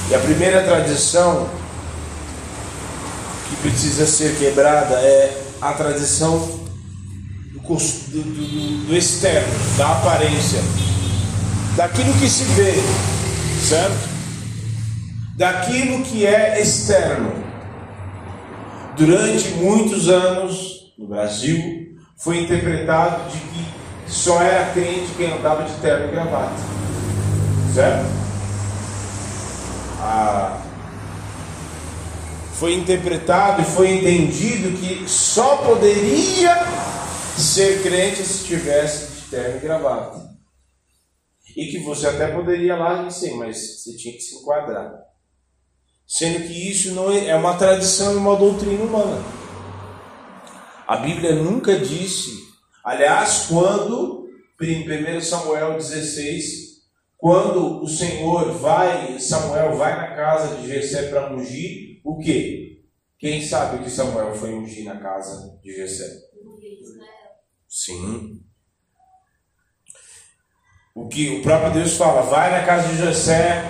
[0.10, 1.50] E a primeira tradição
[3.50, 6.38] que precisa ser quebrada é a tradição
[7.52, 10.60] do, do, do, do externo, da aparência,
[11.76, 12.74] daquilo que se vê,
[13.62, 14.10] certo?
[15.36, 17.42] Daquilo que é externo.
[18.98, 23.66] Durante muitos anos no Brasil foi interpretado de que
[24.08, 26.54] só era crente quem andava de terno e gravata,
[27.74, 28.21] certo?
[32.62, 36.56] Foi interpretado e foi entendido que só poderia
[37.36, 40.30] ser crente se tivesse de terno e gravata.
[41.58, 44.94] E que você até poderia lá sim, mas você tinha que se enquadrar.
[46.06, 49.24] Sendo que isso não é, é uma tradição e uma doutrina humana.
[50.88, 52.48] A Bíblia nunca disse,
[52.84, 54.30] aliás, quando,
[54.62, 56.71] em 1 Samuel 16,
[57.22, 62.82] quando o Senhor vai, Samuel vai na casa de Jessé para ungir, o quê?
[63.20, 66.04] Quem sabe que Samuel foi ungir na casa de Jessé?
[67.70, 68.42] Sim.
[70.96, 73.70] O que o próprio Deus fala, vai na casa de Jessé,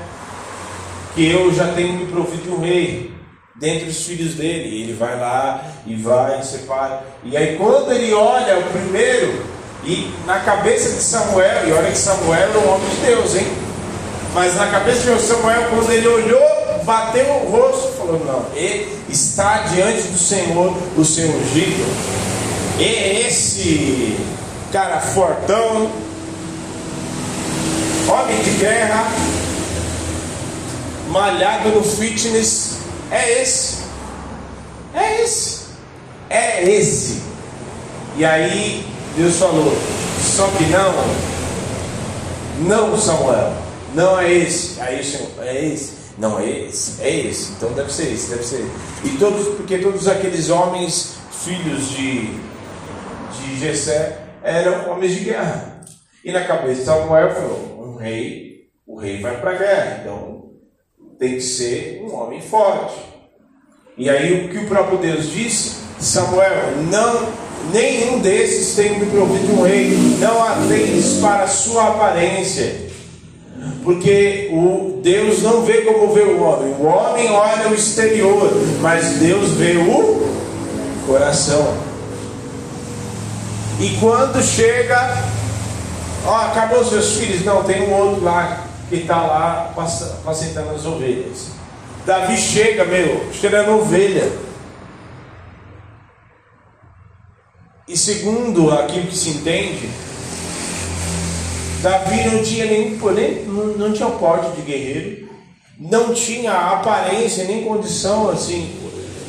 [1.14, 3.14] que eu já tenho me provido um rei
[3.58, 4.82] dentre os filhos dele.
[4.82, 7.06] Ele vai lá e vai e separa.
[7.26, 9.46] E aí quando ele olha o primeiro,
[9.84, 13.48] e na cabeça de Samuel, e olha que Samuel era um homem de Deus, hein?
[14.34, 19.63] Mas na cabeça de Samuel, quando ele olhou, bateu o rosto falou: Não, ele está
[19.74, 21.86] diante do Senhor, o seu ungido.
[22.80, 24.17] E esse
[24.72, 25.91] cara fortão,
[28.08, 29.12] homem de guerra,
[31.10, 32.78] malhado no fitness,
[33.12, 33.78] é esse.
[34.94, 35.62] É esse.
[36.30, 37.22] É esse.
[38.17, 39.74] E aí Deus falou:
[40.21, 40.93] só que não,
[42.67, 43.54] não Samuel,
[43.93, 44.80] não é esse.
[44.80, 46.02] Aí o Senhor, é esse.
[46.17, 47.54] Não é esse, é esse.
[47.54, 48.65] Então deve ser esse, deve ser.
[49.04, 55.82] E todos, porque todos aqueles homens, filhos de, de Jessé, eram homens de guerra.
[56.24, 60.52] E na cabeça de Samuel falou: um rei, o rei vai para a guerra, então
[61.17, 63.00] tem que ser um homem forte.
[63.97, 67.40] E aí o que o próprio Deus disse, Samuel, não
[67.71, 72.89] nenhum desses tem me provido um rei, não atendes para a sua aparência,
[73.84, 79.17] porque o Deus não vê como vê o homem, o homem olha o exterior, mas
[79.17, 80.28] Deus vê o
[81.06, 81.76] coração.
[83.80, 85.17] E quando chega,
[86.26, 87.43] ó, acabou seus filhos?
[87.43, 91.47] Não, tem um outro lá que está lá apacentando as ovelhas.
[92.06, 94.32] Davi chega, meu, cheirando ovelha.
[97.91, 99.89] E segundo aquilo que se entende,
[101.82, 103.45] Davi não tinha nem, nem
[103.77, 105.27] não, tinha porte de guerreiro,
[105.77, 108.73] não tinha aparência nem condição assim,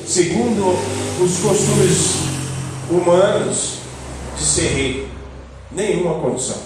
[0.06, 0.78] segundo
[1.20, 2.18] os costumes
[2.88, 3.78] humanos,
[4.38, 5.08] de ser rei.
[5.72, 6.58] Nenhuma condição.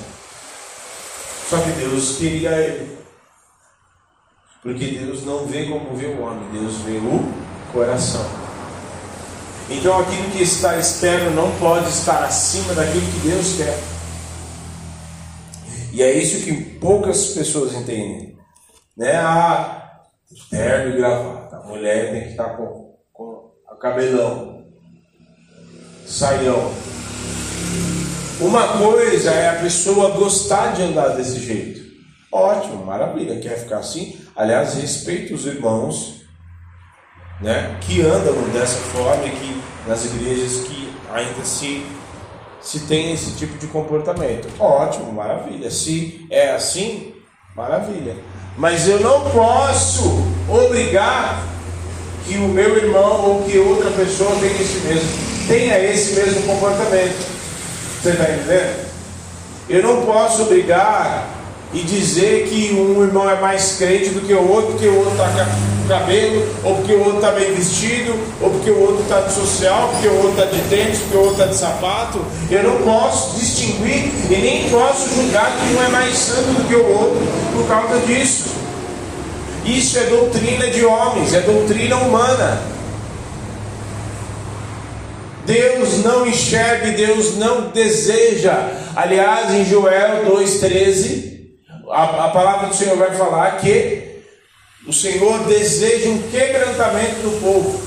[1.48, 2.98] Só que Deus queria ele.
[4.62, 7.32] Porque Deus não vê como vê o homem, Deus vê o
[7.72, 8.35] coração.
[9.68, 13.78] Então aquilo que está externo não pode estar acima daquilo que Deus quer.
[15.92, 18.36] E é isso que poucas pessoas entendem.
[18.96, 19.16] Né?
[19.16, 20.02] Ah,
[20.50, 21.56] terno e gravata.
[21.56, 24.64] A mulher tem que estar com, com cabelão,
[26.06, 26.72] saião.
[28.40, 31.86] Uma coisa é a pessoa gostar de andar desse jeito.
[32.30, 34.20] Ótimo, maravilha, quer ficar assim?
[34.34, 36.15] Aliás, respeito os irmãos
[37.40, 41.86] né, que andam dessa forma e que nas igrejas que ainda se
[42.66, 44.48] se tem esse tipo de comportamento.
[44.58, 45.70] Ótimo, maravilha.
[45.70, 47.14] Se é assim,
[47.54, 48.16] maravilha.
[48.58, 51.44] Mas eu não posso obrigar
[52.24, 55.08] que o meu irmão ou que outra pessoa tenha esse mesmo,
[55.46, 57.24] tenha esse mesmo comportamento.
[58.02, 58.86] Você está entendendo?
[59.68, 61.28] Eu não posso obrigar
[61.76, 65.12] e dizer que um irmão é mais crente do que o outro, porque o outro
[65.12, 69.20] está com cabelo, ou porque o outro está bem vestido, ou porque o outro está
[69.20, 72.24] de social, porque o outro está de tênis, porque o outro está de sapato.
[72.50, 76.74] Eu não posso distinguir e nem posso julgar que um é mais santo do que
[76.74, 78.56] o outro por causa disso.
[79.66, 82.58] Isso é doutrina de homens, é doutrina humana.
[85.44, 88.70] Deus não enxerga Deus não deseja.
[88.96, 91.35] Aliás, em Joel 2,13
[91.90, 94.22] a, a palavra do Senhor vai falar que
[94.86, 97.80] o Senhor deseja um quebrantamento do povo.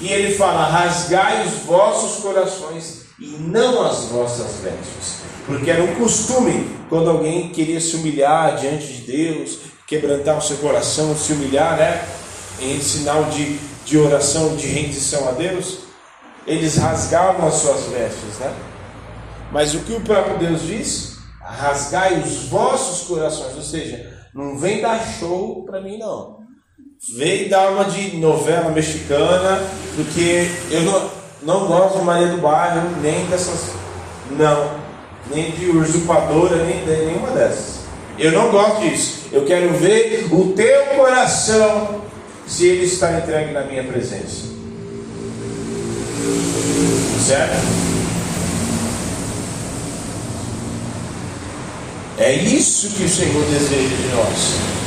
[0.00, 5.18] E ele fala: rasgai os vossos corações e não as vossas vestes.
[5.46, 10.58] Porque era um costume, quando alguém queria se humilhar diante de Deus, quebrantar o seu
[10.58, 12.06] coração, se humilhar, né?
[12.60, 15.78] Em sinal de, de oração, de rendição a Deus,
[16.46, 18.52] eles rasgavam as suas vestes, né?
[19.50, 21.17] Mas o que o próprio Deus diz?
[21.50, 26.38] Rasgai os vossos corações, ou seja, não vem dar show para mim não.
[27.16, 29.62] Vem dar uma de novela mexicana,
[29.94, 31.10] porque eu não,
[31.42, 33.70] não gosto de Maria do Bairro, nem dessas.
[34.32, 34.70] Não,
[35.30, 37.78] nem de usurpadora, nem de nenhuma dessas.
[38.18, 39.28] Eu não gosto disso.
[39.32, 42.02] Eu quero ver o teu coração
[42.46, 44.48] se ele está entregue na minha presença.
[47.24, 47.97] Certo?
[52.20, 54.78] É isso que o Senhor deseja de nós.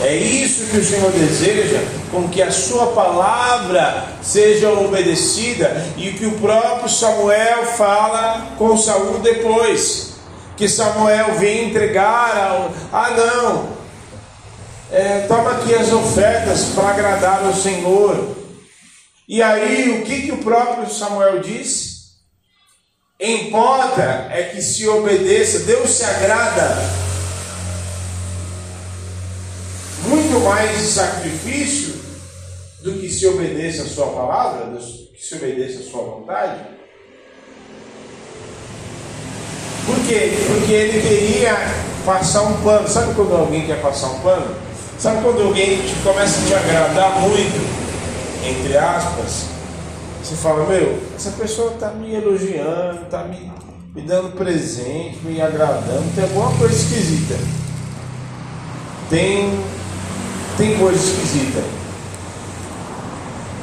[0.00, 6.26] É isso que o Senhor deseja, com que a sua palavra seja obedecida e que
[6.26, 10.14] o próprio Samuel fala com Saul depois.
[10.56, 12.72] Que Samuel vem entregar ao.
[12.92, 13.68] Ah, não!
[14.90, 18.36] É, toma aqui as ofertas para agradar ao Senhor.
[19.28, 21.97] E aí, o que, que o próprio Samuel diz?
[23.20, 26.78] Importa é que se obedeça, Deus se agrada
[30.02, 31.96] muito mais de sacrifício
[32.80, 36.60] do que se obedeça a sua palavra, do que se obedeça a sua vontade.
[39.84, 40.38] Por quê?
[40.46, 41.56] Porque ele queria
[42.06, 42.86] passar um pano.
[42.86, 44.54] Sabe quando alguém quer passar um pano?
[44.96, 47.66] Sabe quando alguém começa a te agradar muito,
[48.44, 49.57] entre aspas,
[50.22, 53.50] você fala, meu, essa pessoa está me elogiando, está me,
[53.94, 57.34] me dando presente, me agradando, tem alguma coisa esquisita.
[59.10, 59.58] Tem,
[60.56, 61.62] tem coisa esquisita.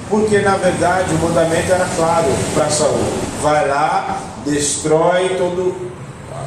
[0.10, 3.00] Porque na verdade o mandamento era claro para Saul.
[3.42, 5.92] Vai lá, destrói todo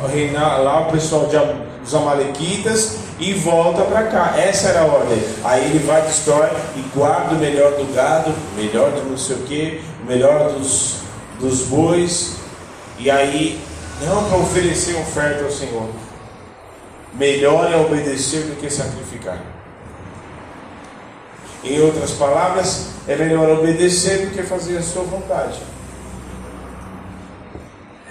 [0.07, 1.37] reinar lá o pessoal de,
[1.83, 4.35] dos Amalequitas e volta para cá.
[4.37, 5.19] Essa era a ordem.
[5.45, 9.41] Aí ele vai, destrói e guarda o melhor do gado, melhor do não sei o
[9.41, 10.97] que, melhor dos,
[11.39, 12.37] dos bois.
[12.99, 13.61] E aí,
[14.03, 15.89] não para oferecer oferta ao Senhor.
[17.15, 19.41] Melhor é obedecer do que sacrificar.
[21.63, 25.61] Em outras palavras, é melhor obedecer do que fazer a sua vontade.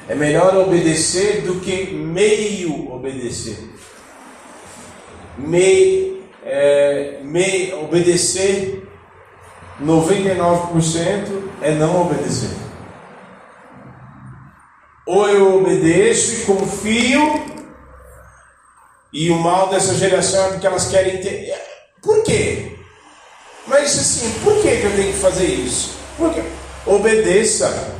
[0.08, 3.78] É melhor obedecer do que meio obedecer
[5.38, 8.76] me, é, me obedecer
[9.82, 12.55] 99% é não obedecer.
[15.05, 17.45] Ou eu obedeço e confio,
[19.13, 21.53] e o mal dessa geração é porque elas querem ter.
[22.01, 22.78] Por quê?
[23.65, 25.97] Mas assim, por que eu tenho que fazer isso?
[26.17, 26.43] Porque
[26.86, 27.95] obedeça.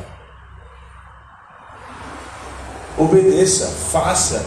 [2.96, 4.44] Obedeça, faça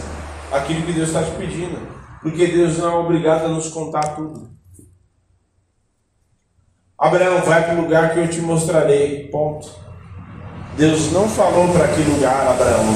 [0.52, 1.78] aquilo que Deus está te pedindo.
[2.20, 4.51] Porque Deus não é obrigado a nos contar tudo.
[7.02, 9.26] Abraão, vai para o lugar que eu te mostrarei.
[9.26, 9.68] Ponto.
[10.76, 12.94] Deus não falou para que lugar Abraão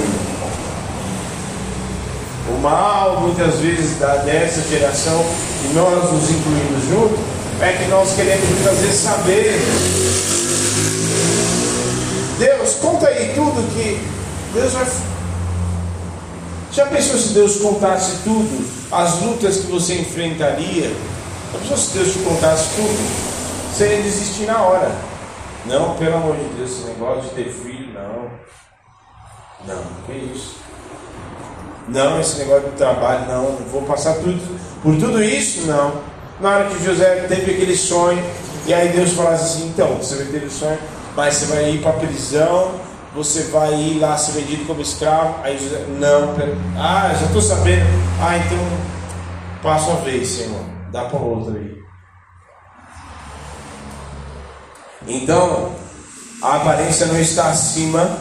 [2.48, 5.26] O mal, muitas vezes, da, dessa geração,
[5.64, 7.18] e nós nos incluímos junto,
[7.60, 8.48] é que nós queremos
[8.80, 9.60] vezes saber.
[12.38, 14.00] Deus, conta aí tudo que
[14.54, 14.86] Deus vai.
[16.70, 18.64] Já pensou se Deus contasse tudo?
[18.92, 20.94] As lutas que você enfrentaria?
[21.52, 23.35] Já pensou se Deus te contasse tudo?
[23.76, 24.90] Você ia desistir na hora.
[25.66, 28.30] Não, pelo amor de Deus, esse negócio de ter filho, não.
[29.66, 30.56] Não, que isso?
[31.86, 33.56] Não, esse negócio de trabalho, não.
[33.70, 34.40] Vou passar tudo
[34.82, 35.92] por tudo isso, não.
[36.40, 38.24] Na hora que José teve aquele sonho,
[38.64, 40.78] e aí Deus falasse assim: então, você vai ter o sonho,
[41.14, 42.70] mas você vai ir para a prisão,
[43.14, 45.34] você vai ir lá ser vendido como escravo.
[45.42, 47.84] Aí José, não, pera, ah, já estou sabendo.
[48.22, 48.58] Ah, então,
[49.62, 51.85] passo a vez, Senhor, dá para outro aí.
[55.06, 55.72] Então,
[56.42, 58.18] a aparência não está acima.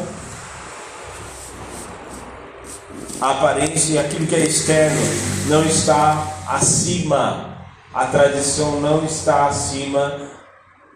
[3.19, 5.01] A aparência aquilo que é externo
[5.47, 7.57] não está acima.
[7.93, 10.29] A tradição não está acima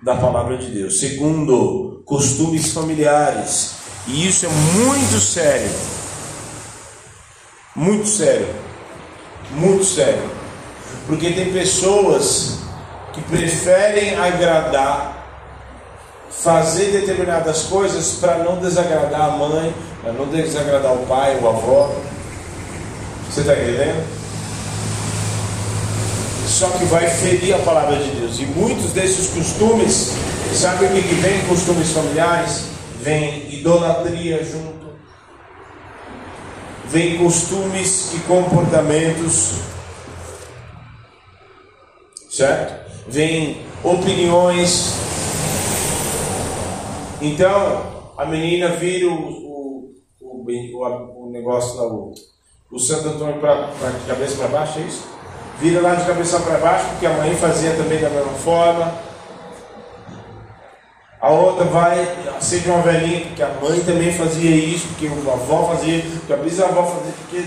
[0.04, 1.00] da palavra de Deus.
[1.00, 3.76] Segundo, costumes familiares.
[4.08, 5.72] E isso é muito sério.
[7.76, 8.56] Muito sério.
[9.52, 10.30] Muito sério.
[11.08, 12.60] Porque tem pessoas
[13.14, 15.19] que preferem agradar
[16.30, 21.94] fazer determinadas coisas para não desagradar a mãe, para não desagradar o pai, o avó.
[23.30, 24.08] Você está entendendo?
[26.48, 28.40] Só que vai ferir a palavra de Deus.
[28.40, 30.14] E muitos desses costumes,
[30.54, 31.42] sabe o que vem?
[31.48, 32.64] Costumes familiares?
[33.02, 34.90] Vem idolatria junto.
[36.86, 39.54] Vem costumes e comportamentos.
[42.30, 42.74] Certo?
[43.08, 45.09] Vem opiniões
[47.22, 52.14] então, a menina vira o, o, o, o negócio lá, o,
[52.72, 55.08] o Santo Antônio pra, pra de cabeça para baixo, é isso?
[55.60, 58.94] Vira lá de cabeça para baixo, porque a mãe fazia também da mesma forma.
[61.20, 65.68] A outra vai de uma velhinha, porque a mãe também fazia isso, porque a avó
[65.76, 67.44] fazia, porque a bisavó fazia, porque.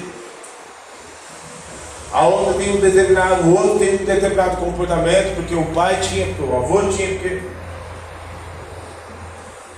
[2.13, 6.27] A outra tem um determinado, o outro tem um determinado comportamento, porque o pai tinha,
[6.27, 7.41] porque o avô tinha, porque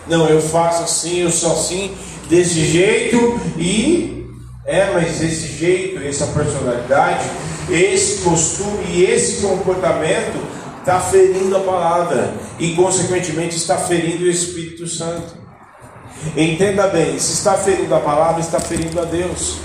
[0.07, 1.97] não, eu faço assim, eu sou assim,
[2.29, 4.27] desse jeito e
[4.67, 7.25] é, mas esse jeito, essa personalidade,
[7.71, 10.39] esse costume e esse comportamento
[10.81, 15.35] está ferindo a palavra e, consequentemente, está ferindo o Espírito Santo.
[16.37, 19.59] Entenda bem: se está ferindo a palavra, está ferindo a Deus.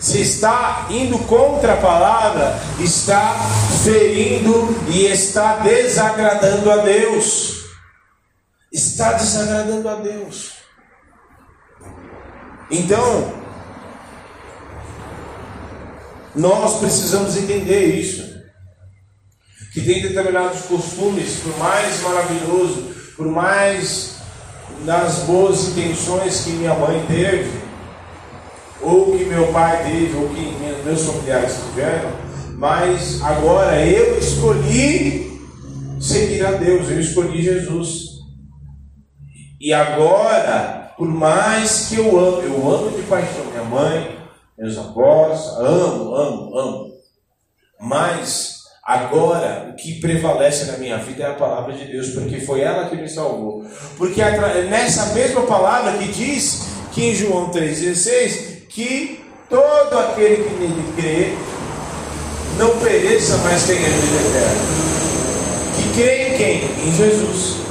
[0.00, 3.36] Se está indo contra a palavra, está
[3.84, 7.59] ferindo e está desagradando a Deus
[8.72, 10.52] está desagradando a Deus.
[12.70, 13.32] Então,
[16.34, 18.30] nós precisamos entender isso.
[19.72, 24.16] Que tem determinados costumes, por mais maravilhoso, por mais
[24.84, 27.50] nas boas intenções que minha mãe teve,
[28.80, 32.10] ou que meu pai teve, ou que meus familiares tiveram,
[32.56, 35.40] mas agora eu escolhi
[36.00, 38.09] seguir a Deus, eu escolhi Jesus.
[39.60, 44.18] E agora, por mais que eu amo, eu amo de paixão minha mãe,
[44.58, 46.92] meus avós, amo, amo, amo.
[47.78, 52.62] Mas agora o que prevalece na minha vida é a palavra de Deus, porque foi
[52.62, 53.62] ela que me salvou.
[53.98, 54.22] Porque
[54.70, 61.34] nessa mesma palavra que diz que em João 3,16 que todo aquele que nele crê
[62.56, 64.80] não pereça, mas tenha vida eterna.
[65.76, 66.88] Que crê em quem?
[66.88, 67.69] Em Jesus.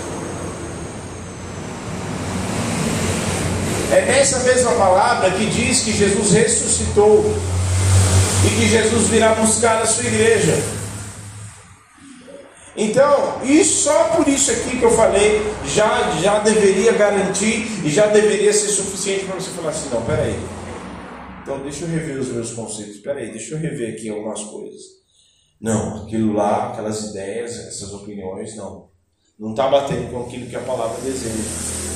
[4.00, 7.36] É nessa mesma palavra que diz que Jesus ressuscitou
[8.46, 10.58] e que Jesus virá buscar a sua igreja.
[12.78, 18.08] Então, e só por isso aqui que eu falei, já, já deveria garantir e já
[18.08, 20.40] deveria ser suficiente para você falar assim: não, peraí.
[21.42, 23.00] Então, deixa eu rever os meus conceitos.
[23.00, 24.82] Peraí, deixa eu rever aqui algumas coisas.
[25.60, 28.88] Não, aquilo lá, aquelas ideias, essas opiniões, não.
[29.38, 31.90] Não está batendo com aquilo que a palavra deseja.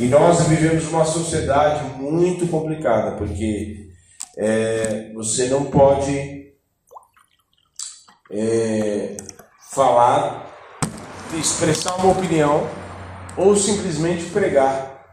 [0.00, 3.90] E nós vivemos uma sociedade muito complicada, porque
[4.34, 6.54] é, você não pode
[8.30, 9.14] é,
[9.70, 10.50] falar,
[11.38, 12.66] expressar uma opinião
[13.36, 15.04] ou simplesmente pregar.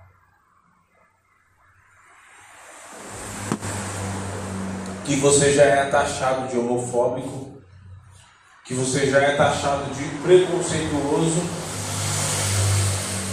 [5.03, 7.61] Que você já é taxado de homofóbico,
[8.63, 11.66] que você já é taxado de preconceituoso,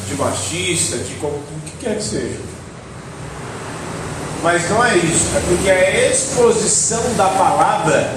[0.09, 2.41] de machista, de o que quer que seja.
[4.43, 8.13] Mas não é isso, é porque a exposição da palavra,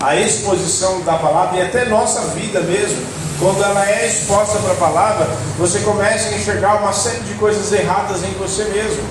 [0.00, 2.98] a exposição da palavra e até nossa vida mesmo,
[3.38, 5.26] quando ela é exposta para a palavra,
[5.56, 9.02] você começa a enxergar uma série de coisas erradas em você mesmo.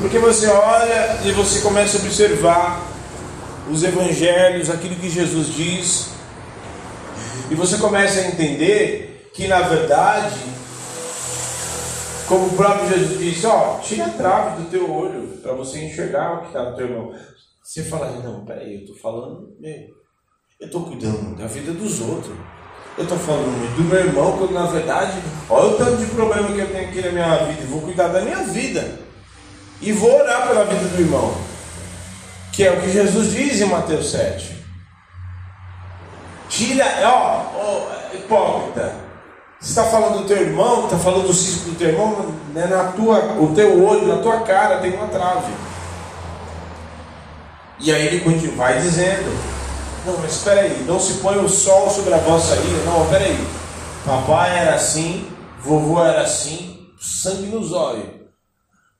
[0.00, 2.80] Porque você olha e você começa a observar
[3.68, 6.06] os evangelhos, aquilo que Jesus diz,
[7.50, 10.36] e você começa a entender que na verdade
[12.28, 16.34] como o próprio Jesus disse, ó, tira a trave do teu olho para você enxergar
[16.34, 17.14] o que está no teu irmão.
[17.62, 19.56] Você fala, não, peraí, eu estou falando,
[20.60, 22.36] eu estou cuidando da vida dos outros.
[22.96, 26.58] Eu estou falando do meu irmão, quando na verdade, olha o tanto de problema que
[26.58, 28.98] eu tenho aqui na minha vida, e vou cuidar da minha vida.
[29.80, 31.32] E vou orar pela vida do irmão.
[32.52, 34.56] Que é o que Jesus diz em Mateus 7.
[36.48, 39.07] Tira, ó, ó hipócrita.
[39.60, 42.92] Você está falando do teu irmão, está falando do cisco do teu irmão, né, na
[42.92, 45.52] tua, o teu olho, na tua cara tem uma trave.
[47.80, 49.28] E aí ele continua, vai dizendo:
[50.06, 52.84] Não, mas espera aí, não se põe o sol sobre a vossa ira.
[52.84, 53.46] Não, espera aí.
[54.04, 55.28] Papai era assim,
[55.60, 58.08] vovô era assim, sangue nos olhos.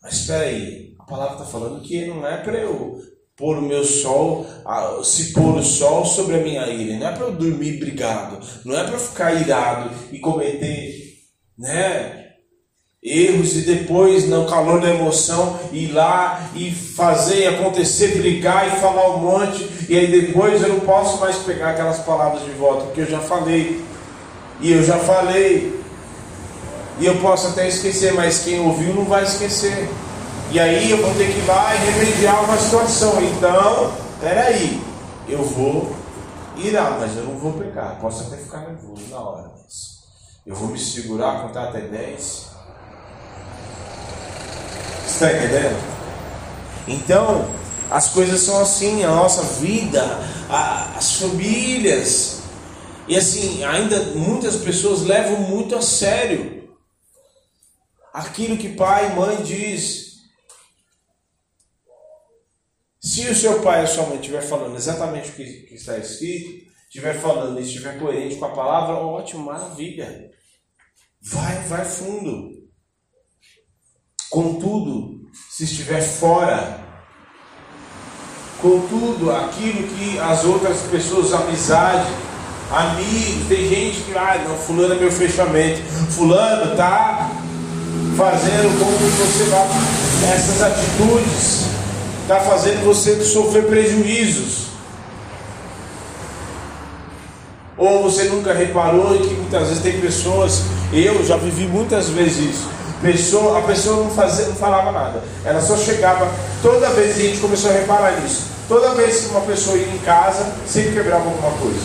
[0.03, 3.01] Mas espera aí, a palavra está falando que não é para eu
[3.39, 4.45] pôr o meu sol,
[5.05, 6.99] se pôr o sol sobre a minha ira.
[6.99, 11.15] Não é para eu dormir brigado, não é para ficar irado e cometer,
[11.57, 12.25] né?
[13.01, 19.15] Erros e depois, no calor da emoção, ir lá e fazer acontecer, brigar e falar
[19.15, 23.03] um monte, e aí depois eu não posso mais pegar aquelas palavras de volta, porque
[23.03, 23.85] eu já falei,
[24.61, 25.81] e eu já falei,
[26.99, 29.89] e eu posso até esquecer, mas quem ouviu não vai esquecer.
[30.51, 33.23] E aí eu vou ter que ir lá e remediar uma situação.
[33.23, 34.81] Então, peraí,
[35.29, 35.95] eu vou
[36.57, 37.99] irar, mas eu não vou pecar.
[38.01, 39.99] Posso até ficar nervoso na hora, mas
[40.47, 42.47] eu vou me segurar, contar até 10.
[45.07, 45.99] Está entendendo?
[46.87, 47.47] Então,
[47.91, 50.03] as coisas são assim, a nossa vida,
[50.49, 52.41] a, as famílias.
[53.07, 56.59] E assim, ainda muitas pessoas levam muito a sério
[58.13, 60.08] aquilo que pai e mãe diz.
[63.01, 66.67] Se o seu pai ou sua mãe estiver falando exatamente o que, que está escrito,
[66.89, 70.29] estiver falando e estiver coerente com a palavra, ótimo, maravilha.
[71.23, 72.51] Vai, vai fundo.
[74.29, 75.21] Contudo,
[75.51, 76.85] se estiver fora,
[78.61, 82.11] contudo, aquilo que as outras pessoas, amizade,
[82.71, 85.81] amigos, tem gente que, ah, não, fulano é meu fechamento,
[86.11, 87.31] fulano tá
[88.17, 91.78] fazendo como você vai, essas atitudes
[92.29, 94.67] está fazendo você sofrer prejuízos.
[97.79, 100.63] Ou você nunca reparou que muitas vezes tem pessoas,
[100.93, 102.69] eu já vivi muitas vezes isso.
[103.01, 106.31] Pessoa, a pessoa não, fazia, não falava nada, ela só chegava.
[106.61, 108.43] Toda vez a gente começou a reparar nisso.
[108.69, 111.81] Toda vez que uma pessoa ia em casa, sempre quebrava alguma coisa.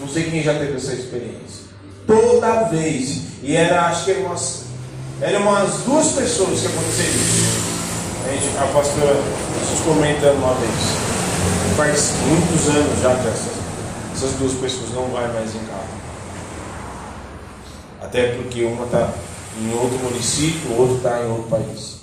[0.00, 1.66] Não sei quem já teve essa experiência.
[2.06, 3.20] Toda vez.
[3.42, 4.62] E era, acho que eram umas,
[5.20, 7.75] eram umas duas pessoas que aconteceu isso.
[8.26, 10.72] A, gente, a pastora nos comentando uma vez.
[11.76, 13.52] Faz muitos anos já que essas,
[14.14, 15.96] essas duas pessoas não vão mais em casa.
[18.00, 19.12] Até porque uma está
[19.60, 22.00] em outro município, o outro está em outro país.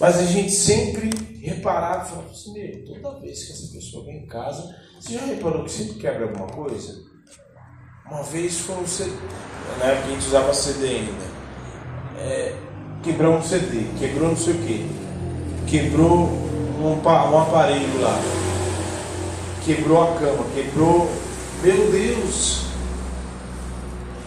[0.00, 1.10] Mas a gente sempre
[1.40, 5.64] reparava falava assim, meu, toda vez que essa pessoa vem em casa, você já reparou
[5.64, 7.02] que sempre quebra alguma coisa?
[8.06, 9.12] Uma vez foi um CD,
[9.78, 11.30] na época a gente usava CD ainda.
[12.18, 12.56] É,
[13.02, 14.86] quebrou um CD, quebrou não sei o que,
[15.66, 16.26] quebrou
[16.80, 18.20] um, um aparelho lá,
[19.64, 21.10] quebrou a cama, quebrou.
[21.62, 22.62] Meu Deus!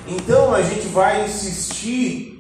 [0.08, 2.34] Então a gente vai insistir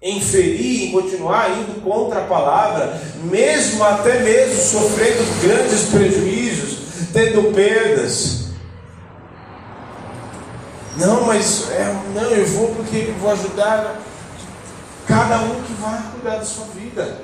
[0.00, 6.78] em ferir, em continuar indo contra a palavra, mesmo até mesmo sofrendo grandes prejuízos,
[7.12, 8.46] tendo perdas.
[10.96, 14.00] Não, mas é, não, eu vou porque vou ajudar.
[15.06, 17.18] Cada um que vai cuidar da sua vida.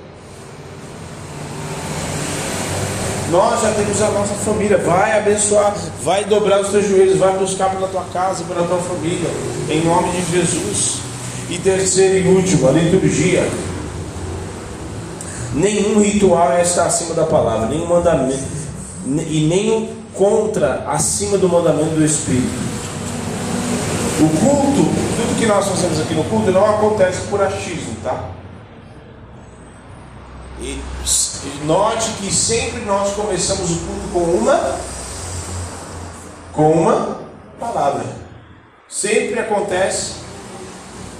[3.30, 4.78] Nós já temos a nossa família.
[4.78, 9.28] Vai abençoar, vai dobrar os teus joelhos, vai buscar pela tua casa, pela tua família,
[9.68, 10.98] em nome de Jesus.
[11.48, 13.48] E terceiro e último, a liturgia.
[15.54, 18.38] Nenhum ritual está acima da palavra, nenhum mandamento,
[19.06, 22.71] e nenhum contra acima do mandamento do Espírito.
[24.22, 24.84] O culto,
[25.16, 28.30] tudo que nós fazemos aqui no culto não acontece por achismo, tá?
[30.60, 30.80] E
[31.64, 34.78] note que sempre nós começamos o culto com uma
[36.52, 37.18] com uma
[37.58, 38.04] palavra.
[38.88, 40.12] Sempre acontece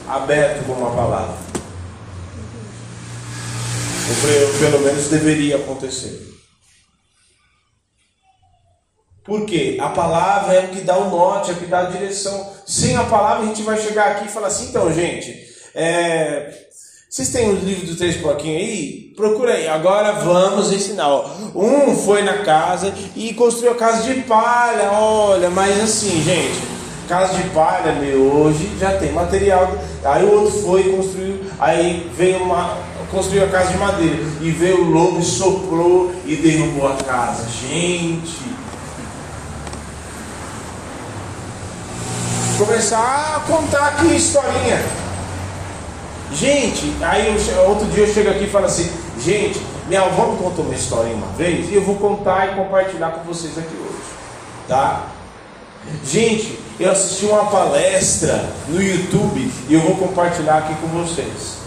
[0.07, 1.35] aberto com uma palavra.
[4.09, 6.32] Ou pelo menos deveria acontecer.
[9.25, 12.51] Porque a palavra é o que dá o norte, é o que dá a direção.
[12.67, 16.53] Sem a palavra a gente vai chegar aqui e falar assim, então, gente, é...
[17.09, 19.13] vocês têm o livro dos três porquinhos aí?
[19.15, 19.69] Procura aí.
[19.69, 21.09] Agora vamos ensinar.
[21.55, 24.91] Um foi na casa e construiu a casa de palha.
[24.91, 26.61] Olha, mas assim, gente,
[27.09, 29.71] casa de palha, meu, hoje já tem material.
[30.05, 31.41] Aí o outro foi e construiu.
[31.61, 32.77] Aí veio uma,
[33.11, 34.17] construiu a casa de madeira.
[34.41, 37.47] E veio o lobo e soprou e derrubou a casa.
[37.49, 38.53] Gente,
[42.65, 44.81] começar a contar aqui historinha.
[46.33, 50.39] Gente, aí eu, outro dia eu chego aqui e falo assim, gente, minha avó me
[50.39, 54.03] contou uma historinha uma vez e eu vou contar e compartilhar com vocês aqui hoje.
[54.69, 55.07] Tá?
[56.05, 61.59] Gente, eu assisti uma palestra no YouTube e eu vou compartilhar aqui com vocês.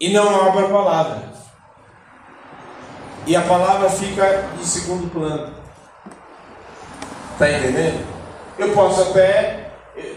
[0.00, 1.32] E não abra a palavra.
[3.24, 5.61] E a palavra fica em segundo plano.
[7.32, 8.06] Está entendendo?
[8.58, 9.72] Eu posso até.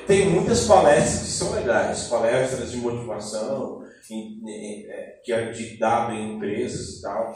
[0.08, 3.82] Tem muitas palestras que são legais, palestras de motivação,
[4.88, 7.36] é, que é de dado em empresas e tal.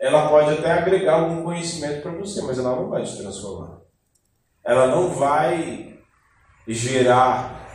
[0.00, 3.78] Ela pode até agregar algum conhecimento para você, mas ela não vai te transformar.
[4.64, 5.98] Ela não vai
[6.66, 7.68] gerar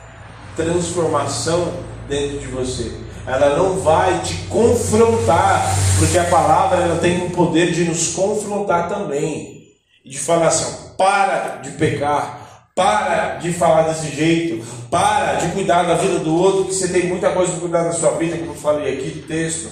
[0.55, 1.71] transformação
[2.07, 2.91] dentro de você.
[3.25, 5.63] Ela não vai te confrontar,
[5.99, 9.75] porque a palavra ela tem o poder de nos confrontar também.
[10.03, 12.39] E de falar assim, para de pecar,
[12.75, 17.07] para de falar desse jeito, para de cuidar da vida do outro, que você tem
[17.07, 19.69] muita coisa para cuidar da sua vida, como eu falei aqui do texto.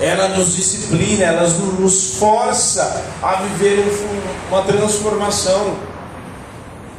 [0.00, 3.84] Ela nos disciplina, ela nos força a viver
[4.50, 5.76] uma transformação.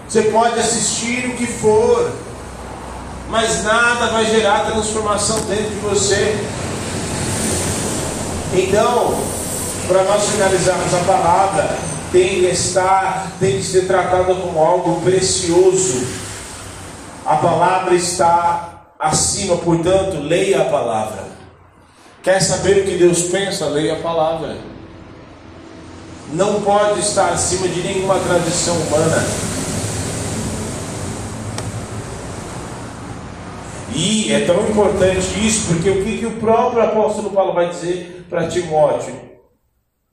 [0.08, 2.12] Você pode assistir o que for,
[3.30, 6.38] mas nada vai gerar transformação dentro de você.
[8.54, 9.43] Então,
[9.88, 11.78] para nós finalizarmos a palavra,
[12.12, 16.06] tem que estar, tem que ser tratada como algo precioso.
[17.26, 21.24] A palavra está acima, portanto, leia a palavra.
[22.22, 23.66] Quer saber o que Deus pensa?
[23.66, 24.58] Leia a palavra.
[26.32, 29.24] Não pode estar acima de nenhuma tradição humana.
[33.96, 38.26] E é tão importante isso, porque o que, que o próprio apóstolo Paulo vai dizer
[38.30, 39.33] para Timóteo?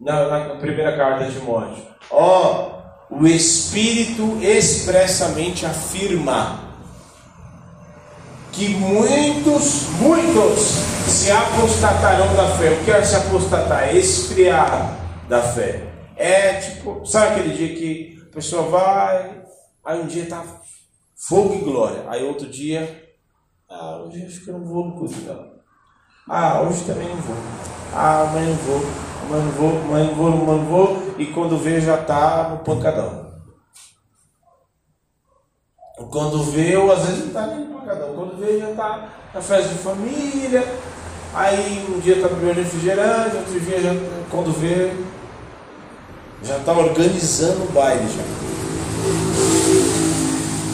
[0.01, 1.84] Na, na primeira carta de Timóteo.
[2.11, 2.80] Ó,
[3.11, 6.70] oh, o Espírito expressamente afirma
[8.53, 10.61] que muitos, muitos
[11.07, 12.70] se apostatarão da fé.
[12.70, 13.94] O que é se apostatar?
[13.94, 14.96] Esfriar
[15.28, 15.86] da fé.
[16.16, 19.42] É tipo, sabe aquele dia que a pessoa vai,
[19.84, 20.44] aí um dia tá
[21.16, 23.09] fogo e glória, aí outro dia,
[23.68, 25.51] ah, hoje acho que eu não vou no culto dela.
[26.28, 27.36] Ah, hoje também não vou.
[27.94, 31.57] Ah, amanhã não vou mas não vou, mas não vou, mas não vou, e quando
[31.57, 33.31] vê já está no pancadão.
[36.11, 39.41] Quando vê, ou às vezes não está nem no pancadão, quando vê já está na
[39.41, 40.64] festa de família,
[41.33, 43.91] aí um dia está bebendo refrigerante, outro dia já,
[44.31, 44.93] quando vê,
[46.43, 48.24] já está organizando o baile já.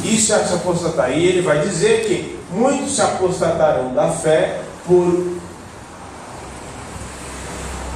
[0.08, 1.10] Isso é se apostatar.
[1.10, 5.35] E ele vai dizer que muitos se apostatarão da fé por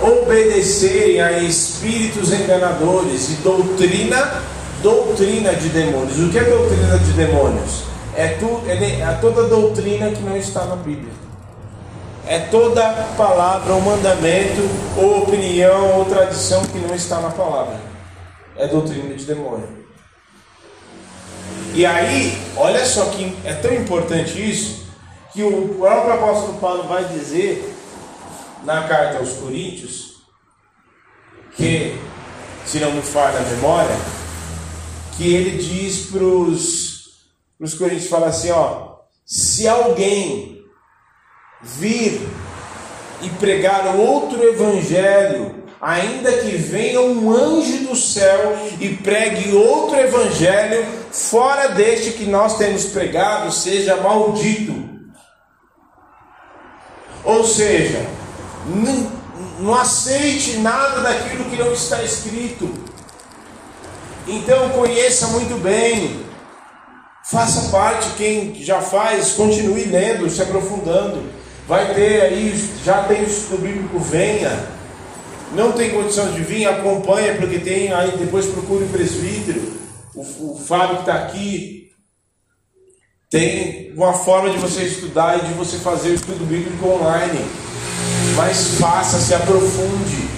[0.03, 4.43] obedecerem a espíritos enganadores e doutrina,
[4.83, 6.19] doutrina de demônios.
[6.19, 7.85] O que é doutrina de demônios?
[8.17, 11.13] É, tu, é toda doutrina que não está na Bíblia.
[12.27, 12.83] É toda
[13.17, 17.77] palavra ou mandamento, ou opinião, ou tradição que não está na palavra.
[18.57, 19.81] É doutrina de demônio.
[21.75, 24.85] E aí, olha só que é tão importante isso,
[25.33, 27.75] que o próprio apóstolo Paulo vai dizer
[28.65, 30.23] na carta aos Coríntios,
[31.57, 31.99] que,
[32.65, 33.97] se não me falha a memória,
[35.17, 40.65] que ele diz para os Coríntios, fala assim, ó, se alguém
[41.63, 42.21] vir
[43.23, 50.85] e pregar outro evangelho, ainda que venha um anjo do céu e pregue outro evangelho
[51.11, 54.89] fora deste que nós temos pregado, seja maldito.
[57.25, 58.07] Ou seja,
[58.71, 62.73] não, aceite nada daquilo que não está escrito.
[64.27, 66.25] Então conheça muito bem.
[67.25, 71.23] Faça parte, quem já faz, continue lendo, se aprofundando.
[71.69, 74.51] Vai ter aí, já tem o estudo bíblico, venha.
[75.55, 79.61] Não tem condição de vir, acompanha, porque tem aí, depois procure o presbítero,
[80.15, 81.91] o, o Fábio que está aqui.
[83.29, 87.39] Tem uma forma de você estudar e de você fazer o estudo bíblico online.
[88.43, 90.31] Mas faça, se aprofunde.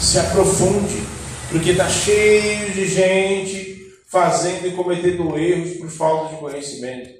[0.00, 1.02] Se aprofunde.
[1.50, 3.76] Porque está cheio de gente
[4.08, 7.10] fazendo e cometendo erros por falta de conhecimento.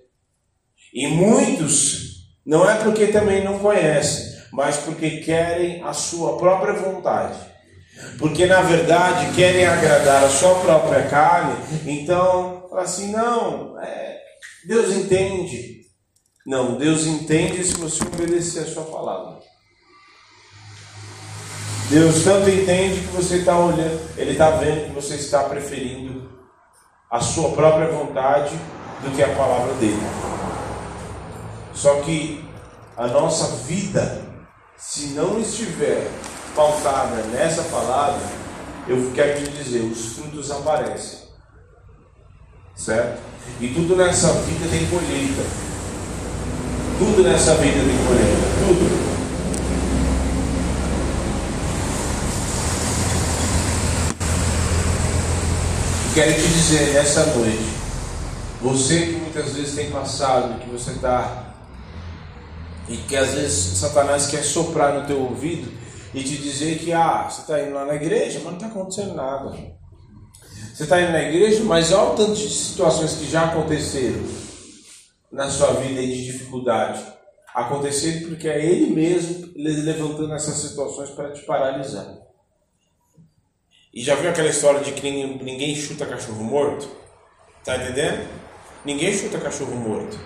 [0.95, 7.41] E muitos, não é porque também não conhecem, mas porque querem a sua própria vontade.
[8.21, 14.21] Porque na verdade querem agradar a sua própria carne, então fala assim: não, é,
[14.65, 15.78] Deus entende.
[16.49, 19.37] Não, Deus entende se você obedecer a sua palavra.
[21.91, 26.27] Deus tanto entende que você está olhando, Ele está vendo que você está preferindo
[27.11, 28.57] a sua própria vontade
[29.03, 30.01] do que a palavra dele.
[31.75, 32.43] Só que
[32.97, 34.23] a nossa vida,
[34.75, 36.11] se não estiver
[36.57, 38.27] pautada nessa palavra,
[38.87, 41.29] eu quero te dizer, os frutos aparecem.
[42.75, 43.21] Certo?
[43.61, 45.69] E tudo nessa vida tem colheita.
[46.99, 48.49] Tudo nessa vida tem colheita.
[48.67, 49.09] Tudo.
[56.13, 57.63] quero te dizer nessa noite,
[58.61, 61.55] você que muitas vezes tem passado, que você está
[62.89, 65.71] e que às vezes Satanás quer soprar no teu ouvido
[66.13, 69.15] e te dizer que ah, você está indo lá na igreja, mas não está acontecendo
[69.15, 69.57] nada.
[70.75, 74.48] Você está indo na igreja, mas olha o tanto de situações que já aconteceram
[75.31, 77.03] na sua vida de dificuldade.
[77.55, 82.07] Aconteceram porque é Ele mesmo levantando essas situações para te paralisar.
[83.93, 86.89] E já viu aquela história de que ninguém, ninguém chuta cachorro morto?
[87.65, 88.29] Tá entendendo?
[88.85, 90.19] Ninguém chuta cachorro morto.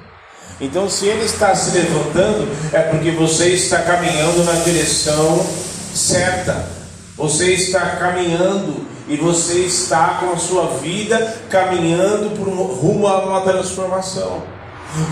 [0.61, 5.44] Então, se ele está se levantando, é porque você está caminhando na direção
[5.94, 6.66] certa.
[7.16, 13.24] Você está caminhando e você está com a sua vida caminhando por um, rumo a
[13.24, 14.42] uma transformação.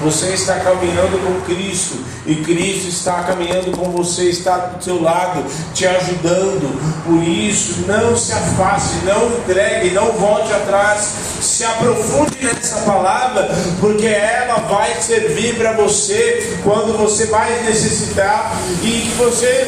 [0.02, 5.42] Você está caminhando com Cristo e Cristo está caminhando com você, está do seu lado,
[5.72, 6.78] te ajudando.
[7.06, 11.08] Por isso, não se afaste, não entregue, não volte atrás.
[11.40, 13.48] Se aprofunde nessa palavra,
[13.80, 19.66] porque ela vai servir para você quando você mais necessitar e que você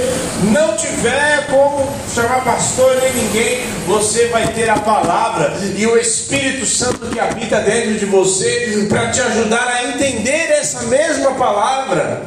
[0.53, 6.67] não tiver como chamar pastor nem ninguém, você vai ter a palavra e o Espírito
[6.67, 12.23] Santo que habita dentro de você para te ajudar a entender entender essa mesma palavra,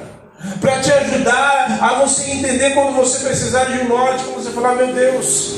[0.62, 4.76] para te ajudar a você entender quando você precisar de um norte, quando você falar,
[4.76, 5.56] meu Deus,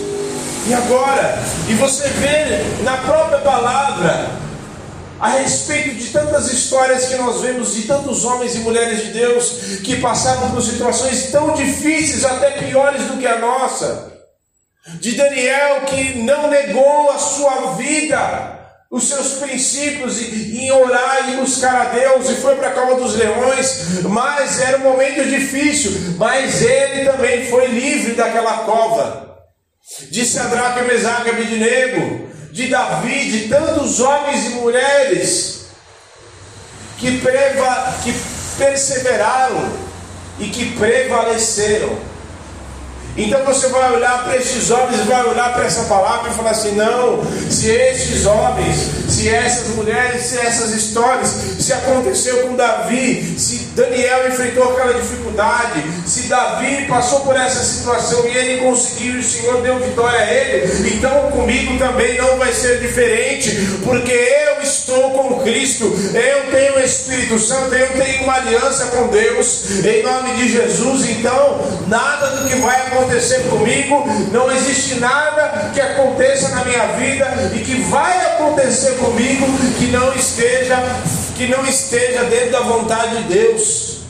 [0.68, 1.38] e agora?
[1.70, 4.30] E você vê na própria palavra
[5.20, 9.80] a respeito de tantas histórias que nós vemos de tantos homens e mulheres de Deus
[9.84, 14.14] que passaram por situações tão difíceis, até piores do que a nossa.
[15.00, 18.57] De Daniel que não negou a sua vida,
[18.90, 23.16] os seus princípios em orar e buscar a Deus, e foi para a cova dos
[23.16, 29.28] leões, mas era um momento difícil, mas ele também foi livre daquela cova.
[30.10, 35.68] De Sadraque, Mesaque, Abidnego, de Davi, de tantos homens e mulheres
[36.98, 38.14] que, preva, que
[38.58, 39.72] perseveraram
[40.40, 41.98] e que prevaleceram.
[43.18, 46.76] Então você vai olhar para estes homens, vai olhar para essa palavra e falar assim:
[46.76, 48.78] não, se estes homens,
[49.10, 55.84] se essas mulheres, se essas histórias, se aconteceu com Davi, se Daniel enfrentou aquela dificuldade,
[56.06, 60.32] se Davi passou por essa situação e ele conseguiu, e o Senhor deu vitória a
[60.32, 63.50] ele, então comigo também não vai ser diferente,
[63.84, 69.08] porque eu estou com Cristo, eu tenho o Espírito Santo, eu tenho uma aliança com
[69.08, 75.00] Deus, em nome de Jesus, então nada do que vai acontecer acontecer comigo, não existe
[75.00, 79.46] nada que aconteça na minha vida e que vai acontecer comigo
[79.80, 80.76] que não esteja
[81.38, 84.02] que não esteja dentro da vontade de Deus.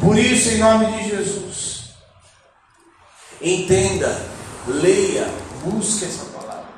[0.00, 1.90] Por isso, em nome de Jesus,
[3.40, 4.16] entenda,
[4.66, 5.26] leia,
[5.64, 6.68] busque essa palavra.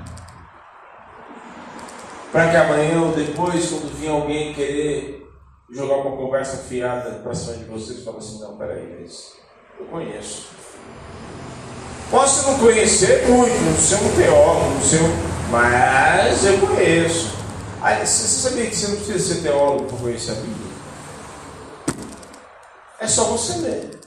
[2.32, 5.28] Para que amanhã ou depois, quando vir alguém querer
[5.70, 9.06] jogar uma conversa fiada para cima de vocês falar assim, não, peraí,
[9.78, 10.60] eu conheço.
[12.10, 15.50] Posso não conhecer muito, não ser um teólogo, não ser um...
[15.50, 17.30] mas eu conheço.
[17.80, 20.70] Aí, você sabia que você não precisa ser teólogo para conhecer a Bíblia?
[22.98, 24.00] É só você ler.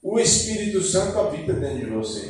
[0.00, 2.28] O Espírito Santo habita dentro de você.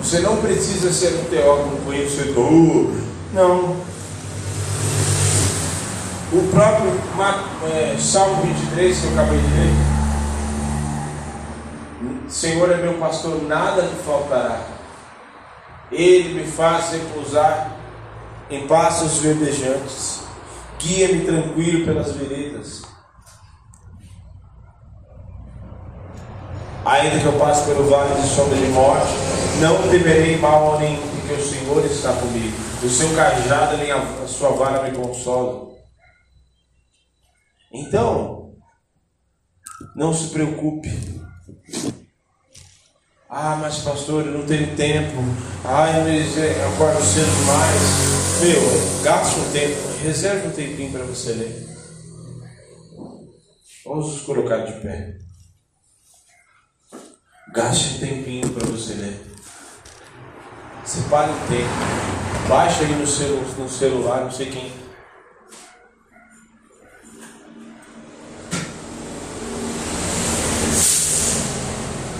[0.00, 2.92] Você não precisa ser um teólogo, um conhecedor.
[3.32, 3.93] Não.
[6.34, 6.90] O próprio
[7.72, 9.72] é, Salmo 23 que eu acabei de ler.
[12.28, 14.60] Senhor é meu pastor, nada me faltará.
[15.92, 17.76] Ele me faz repousar
[18.50, 20.22] em passos verdejantes.
[20.78, 22.82] Guia-me tranquilo pelas veredas
[26.84, 29.14] Ainda que eu passe pelo vale de sombra de morte,
[29.58, 32.54] não temerei mal nenhum, porque o Senhor está comigo.
[32.82, 35.63] O seu cajado e a sua vara me consolam.
[37.74, 38.54] Então,
[39.96, 40.88] não se preocupe.
[43.28, 45.16] Ah, mas pastor, eu não tenho tempo.
[45.64, 47.82] Mas eu acordo cedo demais.
[48.42, 51.68] Meu, gaste um tempo, reserve um tempinho para você ler.
[53.84, 55.18] Vamos nos colocar de pé.
[57.52, 59.20] Gaste um tempinho para você ler.
[60.84, 62.48] Separe um tempo.
[62.48, 64.83] Baixa aí no, celu no celular, não sei quem.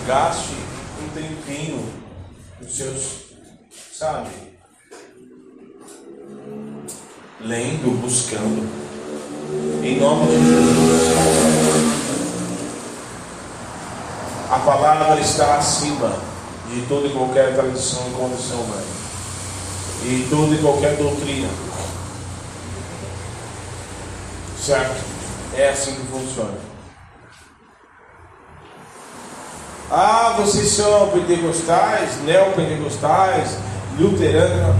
[0.05, 0.53] Gaste
[1.01, 1.83] um tempinho
[2.61, 3.21] nos seus,
[3.91, 4.29] sabe?
[7.41, 8.69] Lendo, buscando.
[9.83, 11.15] Em nome de Jesus.
[14.51, 16.15] A palavra está acima
[16.69, 18.83] de toda e qualquer tradição e condição humana.
[20.03, 21.49] E toda e qualquer doutrina.
[24.63, 25.03] Certo?
[25.55, 26.64] É assim que funciona.
[29.89, 33.57] Ah, vocês são pentecostais, neopentecostais,
[33.99, 34.75] luteranos.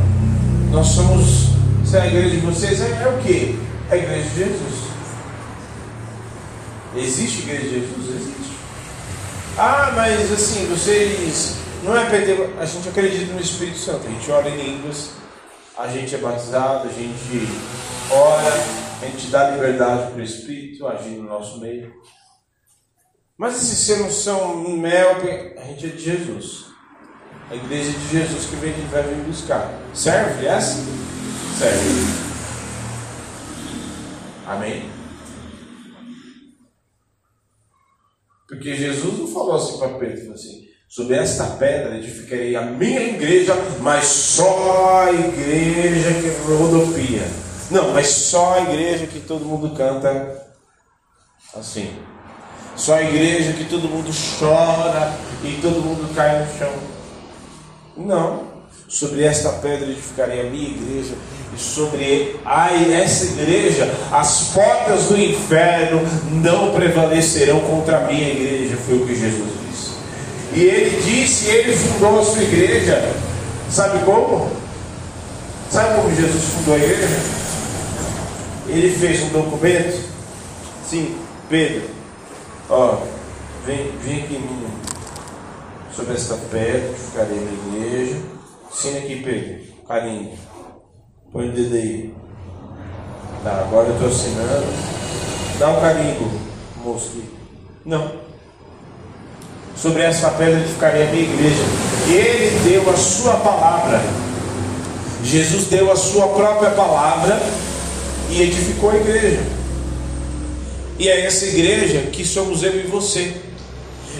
[0.71, 1.55] Nós somos.
[1.85, 3.59] Se é a igreja de vocês é, é o que?
[3.91, 4.85] É a igreja de Jesus.
[6.95, 8.15] Existe igreja de Jesus?
[8.15, 8.57] Existe.
[9.57, 11.55] Ah, mas assim, vocês.
[11.83, 12.55] Não é perder.
[12.59, 14.07] A gente acredita no Espírito Santo.
[14.07, 15.11] A gente ora em línguas,
[15.77, 17.47] a gente é batizado, a gente
[18.09, 18.53] ora,
[19.01, 21.93] a gente dá liberdade para o Espírito agir no nosso meio.
[23.37, 25.17] Mas esses não são mel,
[25.57, 26.65] a gente é de Jesus.
[27.49, 29.71] A igreja de Jesus que vem, vai vir buscar.
[29.93, 30.77] Serve essa?
[31.57, 32.25] Serve.
[34.47, 34.89] Amém?
[38.47, 43.01] Porque Jesus não falou assim para Pedro, falou assim, sobre esta pedra edificarei a minha
[43.01, 47.27] igreja, mas só a igreja que rodopia.
[47.69, 50.47] Não, mas só a igreja que todo mundo canta
[51.53, 51.93] assim.
[52.75, 55.13] Só a igreja que todo mundo chora
[55.43, 56.73] e todo mundo cai no chão.
[57.97, 58.55] Não.
[58.87, 61.15] Sobre esta pedra edificarei a minha igreja,
[61.55, 66.01] e sobre a, essa igreja as portas do inferno
[66.31, 69.91] não prevalecerão contra a minha igreja, foi o que Jesus disse.
[70.53, 73.11] E ele disse, ele fundou a sua igreja.
[73.71, 74.51] Sabe como?
[75.71, 77.19] Sabe como Jesus fundou a igreja?
[78.67, 79.99] Ele fez um documento.
[80.87, 81.15] Sim,
[81.49, 81.94] Pedro.
[82.69, 82.97] Ó,
[83.65, 84.85] vem, vem aqui em
[85.95, 88.35] sobre esta pedra, ficarei na igreja
[88.77, 89.61] Assina aqui, Pedro.
[89.87, 90.37] Carinho.
[91.31, 92.13] Põe o dedo aí.
[93.41, 94.65] Tá, agora eu estou assinando.
[95.57, 96.29] Dá um carimbo,
[96.83, 97.23] moço aqui.
[97.85, 98.11] Não.
[99.77, 101.63] Sobre essa pedra edificaria a minha igreja.
[102.09, 104.01] Ele deu a sua palavra.
[105.23, 107.39] Jesus deu a sua própria palavra
[108.29, 109.54] e edificou a igreja.
[110.97, 113.33] E é essa igreja que somos eu e você.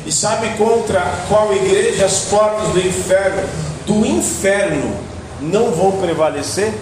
[0.05, 4.97] E sabe contra qual igreja as portas do inferno do inferno
[5.41, 6.73] não vão prevalecer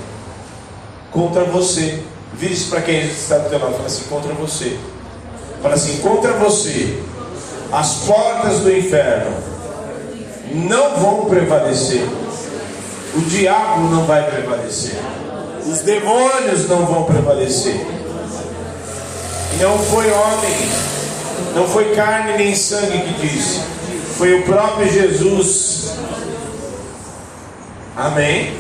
[1.11, 2.01] contra você.
[2.33, 4.77] Vire-se para quem está do teu lado, fala assim, contra você.
[5.61, 6.99] Fala assim, contra você.
[7.71, 9.31] As portas do inferno
[10.53, 12.03] não vão prevalecer.
[13.15, 14.95] O diabo não vai prevalecer.
[15.65, 17.85] Os demônios não vão prevalecer.
[19.63, 20.69] Não foi homem,
[21.55, 23.61] não foi carne nem sangue que disse.
[24.17, 25.83] Foi o próprio Jesus
[27.95, 28.57] Amém?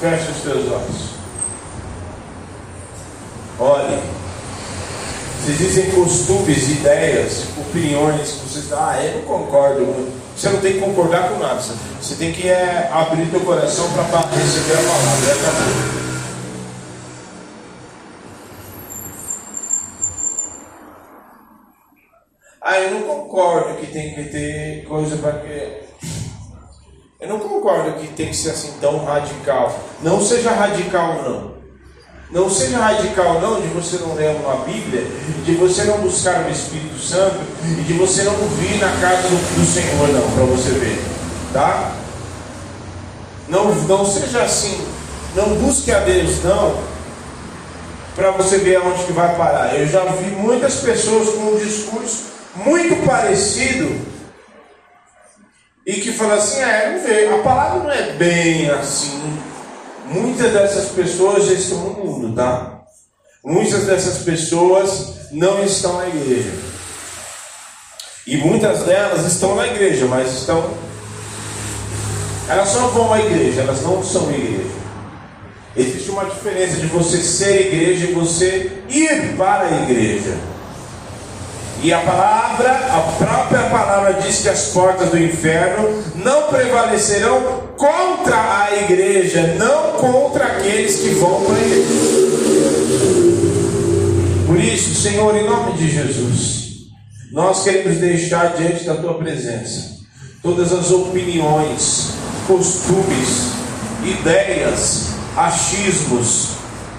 [0.00, 1.08] Feche os teus olhos.
[3.58, 4.00] Olhe.
[5.48, 10.12] Existem costumes, ideias, opiniões que você ah, eu não concordo.
[10.36, 11.60] Você não tem que concordar com nada.
[12.00, 14.04] Você tem que é, abrir teu coração para
[14.36, 16.07] receber a palavra.
[22.70, 25.84] Ah, eu não concordo que tem que ter coisa para que.
[27.18, 29.74] Eu não concordo que tem que ser assim tão radical.
[30.02, 31.54] Não seja radical, não.
[32.30, 35.02] Não seja radical, não, de você não ler uma Bíblia,
[35.46, 39.64] de você não buscar o Espírito Santo e de você não vir na casa do,
[39.64, 41.02] Senhor, não, para você ver,
[41.54, 41.94] tá?
[43.48, 44.78] Não, não seja assim,
[45.34, 46.78] não busque a Deus, não,
[48.14, 49.74] para você ver aonde que vai parar.
[49.74, 53.90] Eu já vi muitas pessoas com um discurso muito parecido
[55.86, 59.38] e que falam assim: é, não vê, a palavra não é bem assim
[60.10, 62.80] Muitas dessas pessoas já estão no mundo, tá?
[63.44, 66.50] Muitas dessas pessoas não estão na igreja.
[68.26, 70.72] E muitas delas estão na igreja, mas estão.
[72.48, 74.78] Elas só vão à igreja, elas não são igreja.
[75.76, 80.38] Existe uma diferença de você ser igreja e você ir para a igreja.
[81.80, 88.64] E a palavra, a própria palavra diz que as portas do inferno não prevalecerão contra
[88.64, 92.28] a igreja, não contra aqueles que vão para a igreja.
[94.44, 96.88] Por isso, Senhor, em nome de Jesus,
[97.30, 99.98] nós queremos deixar diante da tua presença
[100.42, 102.10] todas as opiniões,
[102.48, 103.52] costumes,
[104.04, 106.48] ideias, achismos.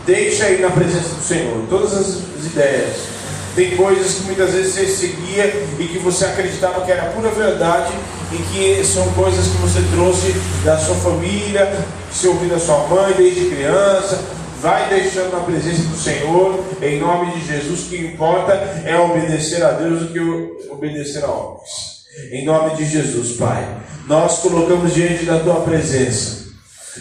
[0.06, 3.19] Deixa aí na presença do Senhor todas as ideias
[3.56, 5.46] tem coisas que muitas vezes você seguia
[5.80, 7.94] e que você acreditava que era pura verdade
[8.32, 10.34] e que são coisas que você trouxe
[10.64, 11.72] da sua família,
[12.12, 14.40] você ouviu da sua mãe desde criança.
[14.62, 17.86] Vai deixando na presença do Senhor, em nome de Jesus.
[17.86, 18.52] O que importa
[18.86, 22.00] é obedecer a Deus do que obedecer a homens.
[22.30, 23.66] Em nome de Jesus, Pai,
[24.06, 26.40] nós colocamos diante da tua presença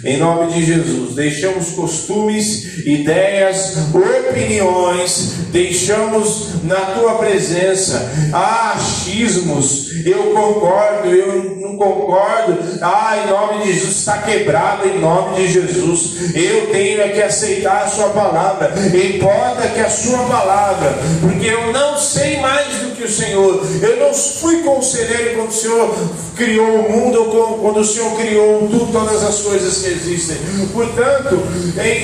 [0.04, 9.88] em nome de Jesus, deixamos costumes, ideias, opiniões, deixamos na tua presença ah, achismos.
[10.06, 12.58] Eu concordo, eu não concordo.
[12.80, 14.86] Ah, em nome de Jesus está quebrado.
[14.88, 18.72] Em nome de Jesus, eu tenho é que aceitar a Sua palavra.
[18.86, 23.66] Importa que a Sua palavra, porque eu não sei mais do que o Senhor.
[23.80, 25.94] Eu não fui conselheiro quando o Senhor
[26.36, 30.36] criou o mundo, ou quando o Senhor criou tudo, todas as coisas que existem.
[30.72, 31.40] Portanto,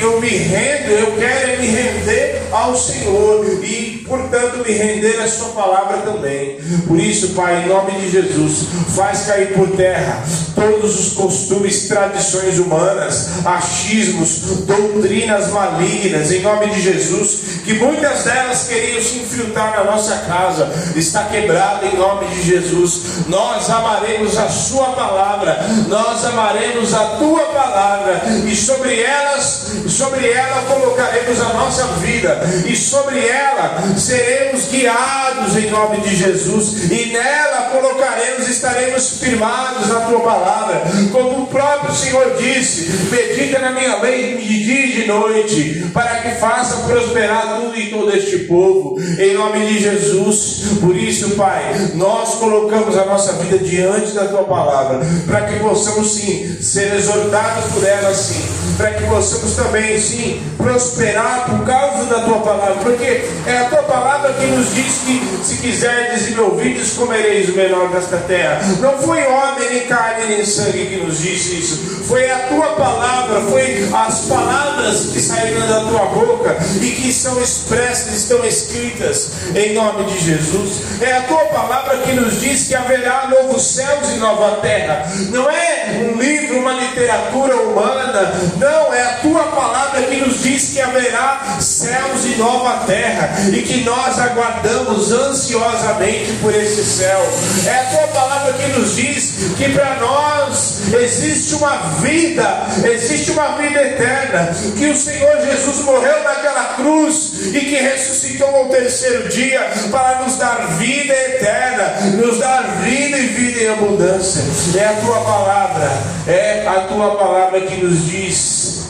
[0.00, 5.48] eu me rendo, eu quero me render ao Senhor e, portanto, me render à Sua
[5.48, 6.58] palavra também.
[6.86, 10.22] Por isso, Pai, em nome de Jesus, faz cair por terra
[10.54, 18.68] todos os costumes, tradições humanas, achismos, doutrinas malignas, em nome de Jesus, que muitas delas
[18.68, 23.26] queriam se infiltrar na nossa casa, está quebrada em nome de Jesus.
[23.28, 25.58] Nós amaremos a Sua palavra,
[25.88, 32.76] nós amaremos a Tua palavra, e sobre elas, sobre ela colocaremos a nossa vida, e
[32.76, 40.20] sobre ela seremos guiados em nome de Jesus, e nela colocaremos, estaremos firmados na Tua
[40.20, 40.82] palavra,
[41.12, 46.16] como o próprio Senhor disse: medita na minha lei de dia e de noite, para
[46.16, 50.64] que faça prosperar tudo e todo este povo, em nome de Jesus.
[50.84, 56.12] Por isso, Pai, nós colocamos a nossa vida diante da Tua palavra, para que possamos
[56.12, 58.44] sim ser exortados por ela, sim,
[58.76, 63.82] para que possamos também, sim, prosperar por causa da Tua palavra, porque é a Tua
[63.84, 68.60] palavra que nos diz que se quiserdes e me ouvides, comereis o menor desta terra.
[68.80, 73.40] Não foi homem, nem carne, nem sangue que nos disse isso, foi a Tua palavra,
[73.40, 79.72] foi as palavras que saíram da Tua boca e que são expressas, estão escritas em
[79.72, 80.73] nome de Jesus.
[81.00, 85.04] É a Tua palavra que nos diz que haverá novos céus e nova terra.
[85.30, 90.72] Não é um livro, uma literatura humana, não, é a Tua palavra que nos diz
[90.72, 97.20] que haverá céus e nova terra e que nós aguardamos ansiosamente por esse céu.
[97.66, 103.56] É a tua palavra que nos diz que para nós existe uma vida, existe uma
[103.56, 109.60] vida eterna, que o Senhor Jesus morreu naquela cruz e que ressuscitou ao terceiro dia
[109.90, 114.42] para nos dar vida eterna, nos dar vida e vida em abundância.
[114.78, 115.90] É a tua palavra,
[116.26, 118.84] é a tua palavra que nos diz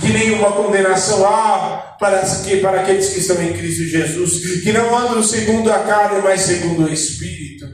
[0.00, 4.96] que nenhuma condenação há para, que, para aqueles que estão em Cristo Jesus, que não
[4.96, 7.66] andam segundo a carne, mas segundo o Espírito.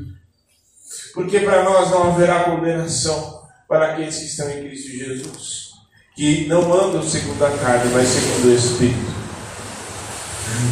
[1.14, 5.72] Porque para nós não haverá condenação para aqueles que estão em Cristo Jesus,
[6.14, 9.12] que não andam segundo a carne, mas segundo o Espírito.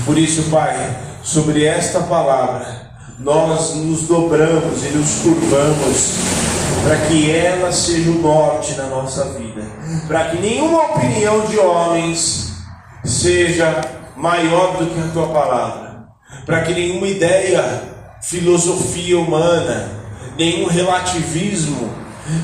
[0.04, 6.14] Por isso, Pai, sobre esta palavra, nós nos dobramos e nos curvamos
[6.82, 9.62] para que ela seja o norte na nossa vida,
[10.08, 12.52] para que nenhuma opinião de homens
[13.04, 13.80] seja
[14.16, 16.04] maior do que a tua palavra,
[16.46, 17.82] para que nenhuma ideia,
[18.22, 19.88] filosofia humana,
[20.38, 21.90] nenhum relativismo,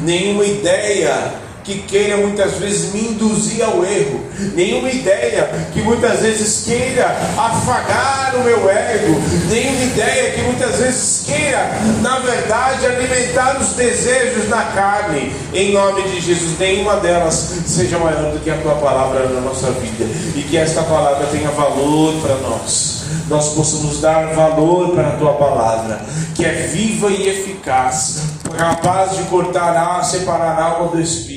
[0.03, 4.21] nenhuma ideia que queira muitas vezes me induzir ao erro,
[4.55, 7.07] nenhuma ideia que muitas vezes queira
[7.37, 11.69] afagar o meu ego, nenhuma ideia que muitas vezes queira,
[12.01, 18.31] na verdade, alimentar os desejos na carne, em nome de Jesus, nenhuma delas seja maior
[18.31, 20.05] do que a tua palavra na nossa vida,
[20.37, 22.97] e que esta palavra tenha valor para nós.
[23.29, 26.01] Nós possamos dar valor para a tua palavra,
[26.35, 28.23] que é viva e eficaz,
[28.57, 31.36] capaz de cortar, separar a alma do espírito,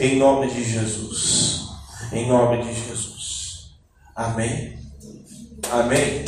[0.00, 1.68] em nome de Jesus.
[2.12, 3.72] Em nome de Jesus.
[4.14, 4.78] Amém.
[5.70, 6.24] Amém.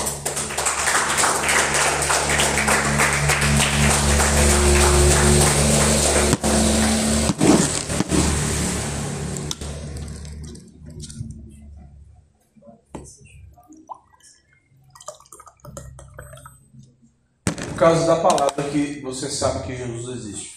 [17.80, 20.49] causa da palavra que você sabe que Jesus existe.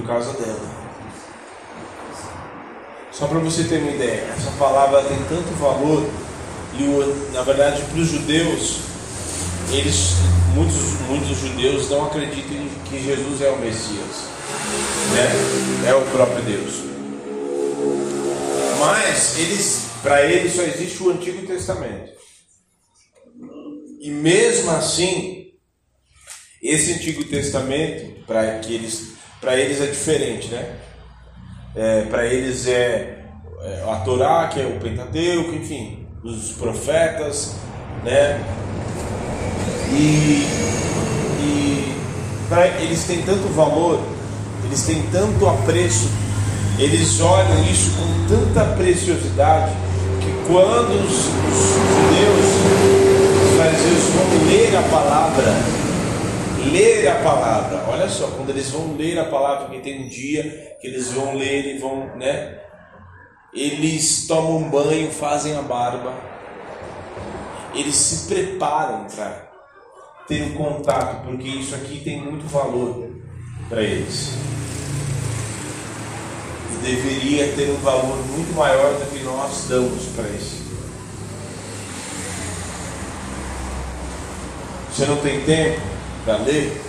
[0.00, 0.80] Por causa dela.
[3.12, 6.08] Só para você ter uma ideia, essa palavra tem tanto valor
[6.78, 8.78] e na verdade para os judeus,
[9.70, 10.14] eles,
[10.54, 12.56] muitos, muitos judeus não acreditam
[12.88, 14.24] que Jesus é o Messias,
[15.12, 15.90] né?
[15.90, 16.74] É o próprio Deus.
[18.78, 22.12] Mas eles, para eles só existe o Antigo Testamento.
[24.00, 25.52] E mesmo assim,
[26.62, 30.76] esse Antigo Testamento, para eles, eles é diferente, né?
[31.74, 33.24] É, para eles é,
[33.62, 37.54] é a Torá, que é o Pentateuco, enfim, os profetas,
[38.04, 38.44] né?
[39.92, 40.46] E,
[41.42, 41.96] e
[42.48, 44.00] para eles têm tanto valor,
[44.64, 46.10] eles têm tanto apreço,
[46.78, 49.72] eles olham isso com tanta preciosidade
[50.20, 52.90] que quando os, os judeus
[53.56, 55.80] fariseus vão ler a palavra,
[56.64, 57.84] ler a palavra.
[57.88, 61.36] Olha só, quando eles vão ler a palavra, que tem um dia que eles vão
[61.36, 62.58] ler e vão, né?
[63.52, 66.14] Eles tomam banho, fazem a barba,
[67.74, 69.50] eles se preparam para
[70.28, 73.10] ter um contato, porque isso aqui tem muito valor
[73.68, 74.34] para eles.
[76.72, 80.70] E deveria ter um valor muito maior do que nós damos para isso.
[84.92, 85.89] Você não tem tempo
[86.24, 86.80] para ler?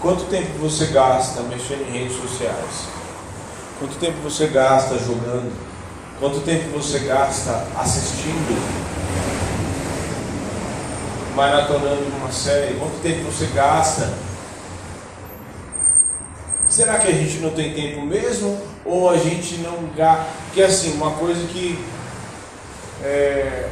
[0.00, 2.86] Quanto tempo você gasta mexendo em redes sociais?
[3.78, 5.52] Quanto tempo você gasta jogando?
[6.20, 8.58] Quanto tempo você gasta assistindo?
[11.34, 12.74] Maratonando uma série?
[12.74, 14.12] Quanto tempo você gasta?
[16.68, 18.60] Será que a gente não tem tempo mesmo?
[18.84, 20.26] Ou a gente não gasta?
[20.46, 21.78] Porque assim, uma coisa que
[23.02, 23.68] é,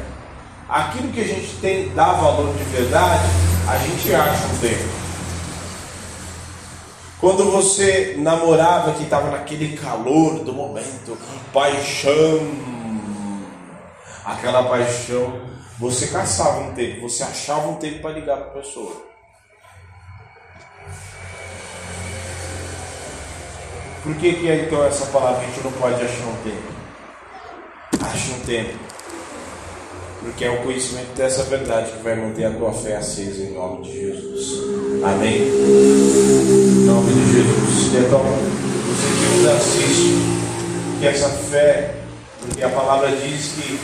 [0.68, 3.24] aquilo que a gente tem dá valor de verdade,
[3.68, 5.06] a gente acha um tempo.
[7.18, 11.18] Quando você namorava que estava naquele calor do momento,
[11.52, 12.38] paixão,
[14.24, 15.40] aquela paixão,
[15.78, 19.04] você caçava um tempo, você achava um tempo para ligar para a pessoa.
[24.04, 26.76] Por que, que é então essa palavra a gente não pode achar um tempo?
[28.00, 28.85] Ache um tempo
[30.26, 33.84] porque é o conhecimento dessa verdade que vai manter a tua fé acesa em nome
[33.84, 34.60] de Jesus.
[35.04, 35.36] Amém?
[35.36, 37.94] Em nome de Jesus.
[37.94, 40.18] Então, você que nos assiste,
[40.98, 41.94] que essa fé,
[42.40, 43.78] porque a palavra diz que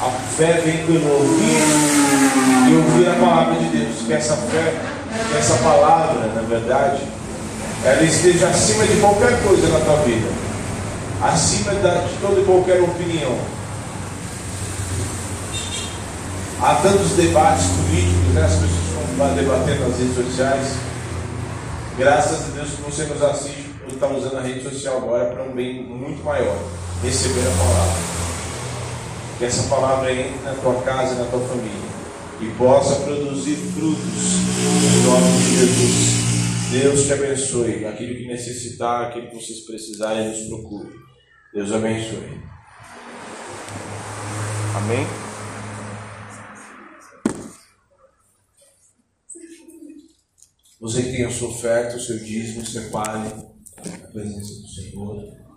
[0.00, 1.62] a fé vem pelo ouvir
[2.70, 4.06] e ouvir a palavra de Deus.
[4.06, 4.74] Que essa fé,
[5.30, 7.02] que essa palavra, na verdade,
[7.84, 10.28] ela esteja acima de qualquer coisa na tua vida,
[11.22, 13.36] acima de toda e qualquer opinião
[16.60, 18.44] Há tantos debates políticos, né?
[18.44, 20.74] as pessoas estão debatendo nas redes sociais.
[21.98, 25.44] Graças a Deus que você nos assiste e está usando a rede social agora para
[25.44, 26.56] um bem muito maior
[27.02, 27.94] receber a palavra.
[29.38, 31.94] Que essa palavra entre na tua casa e na tua família
[32.40, 34.34] e possa produzir frutos
[34.82, 36.24] em nome de Jesus.
[36.70, 37.86] Deus te abençoe.
[37.86, 40.90] Aquilo que necessitar, aquilo que vocês precisarem, nos procure.
[41.52, 42.40] Deus abençoe.
[44.76, 45.23] Amém?
[50.80, 53.28] Você que tem a sua oferta, o seu dízimo, separe
[53.78, 55.43] a presença do Senhor.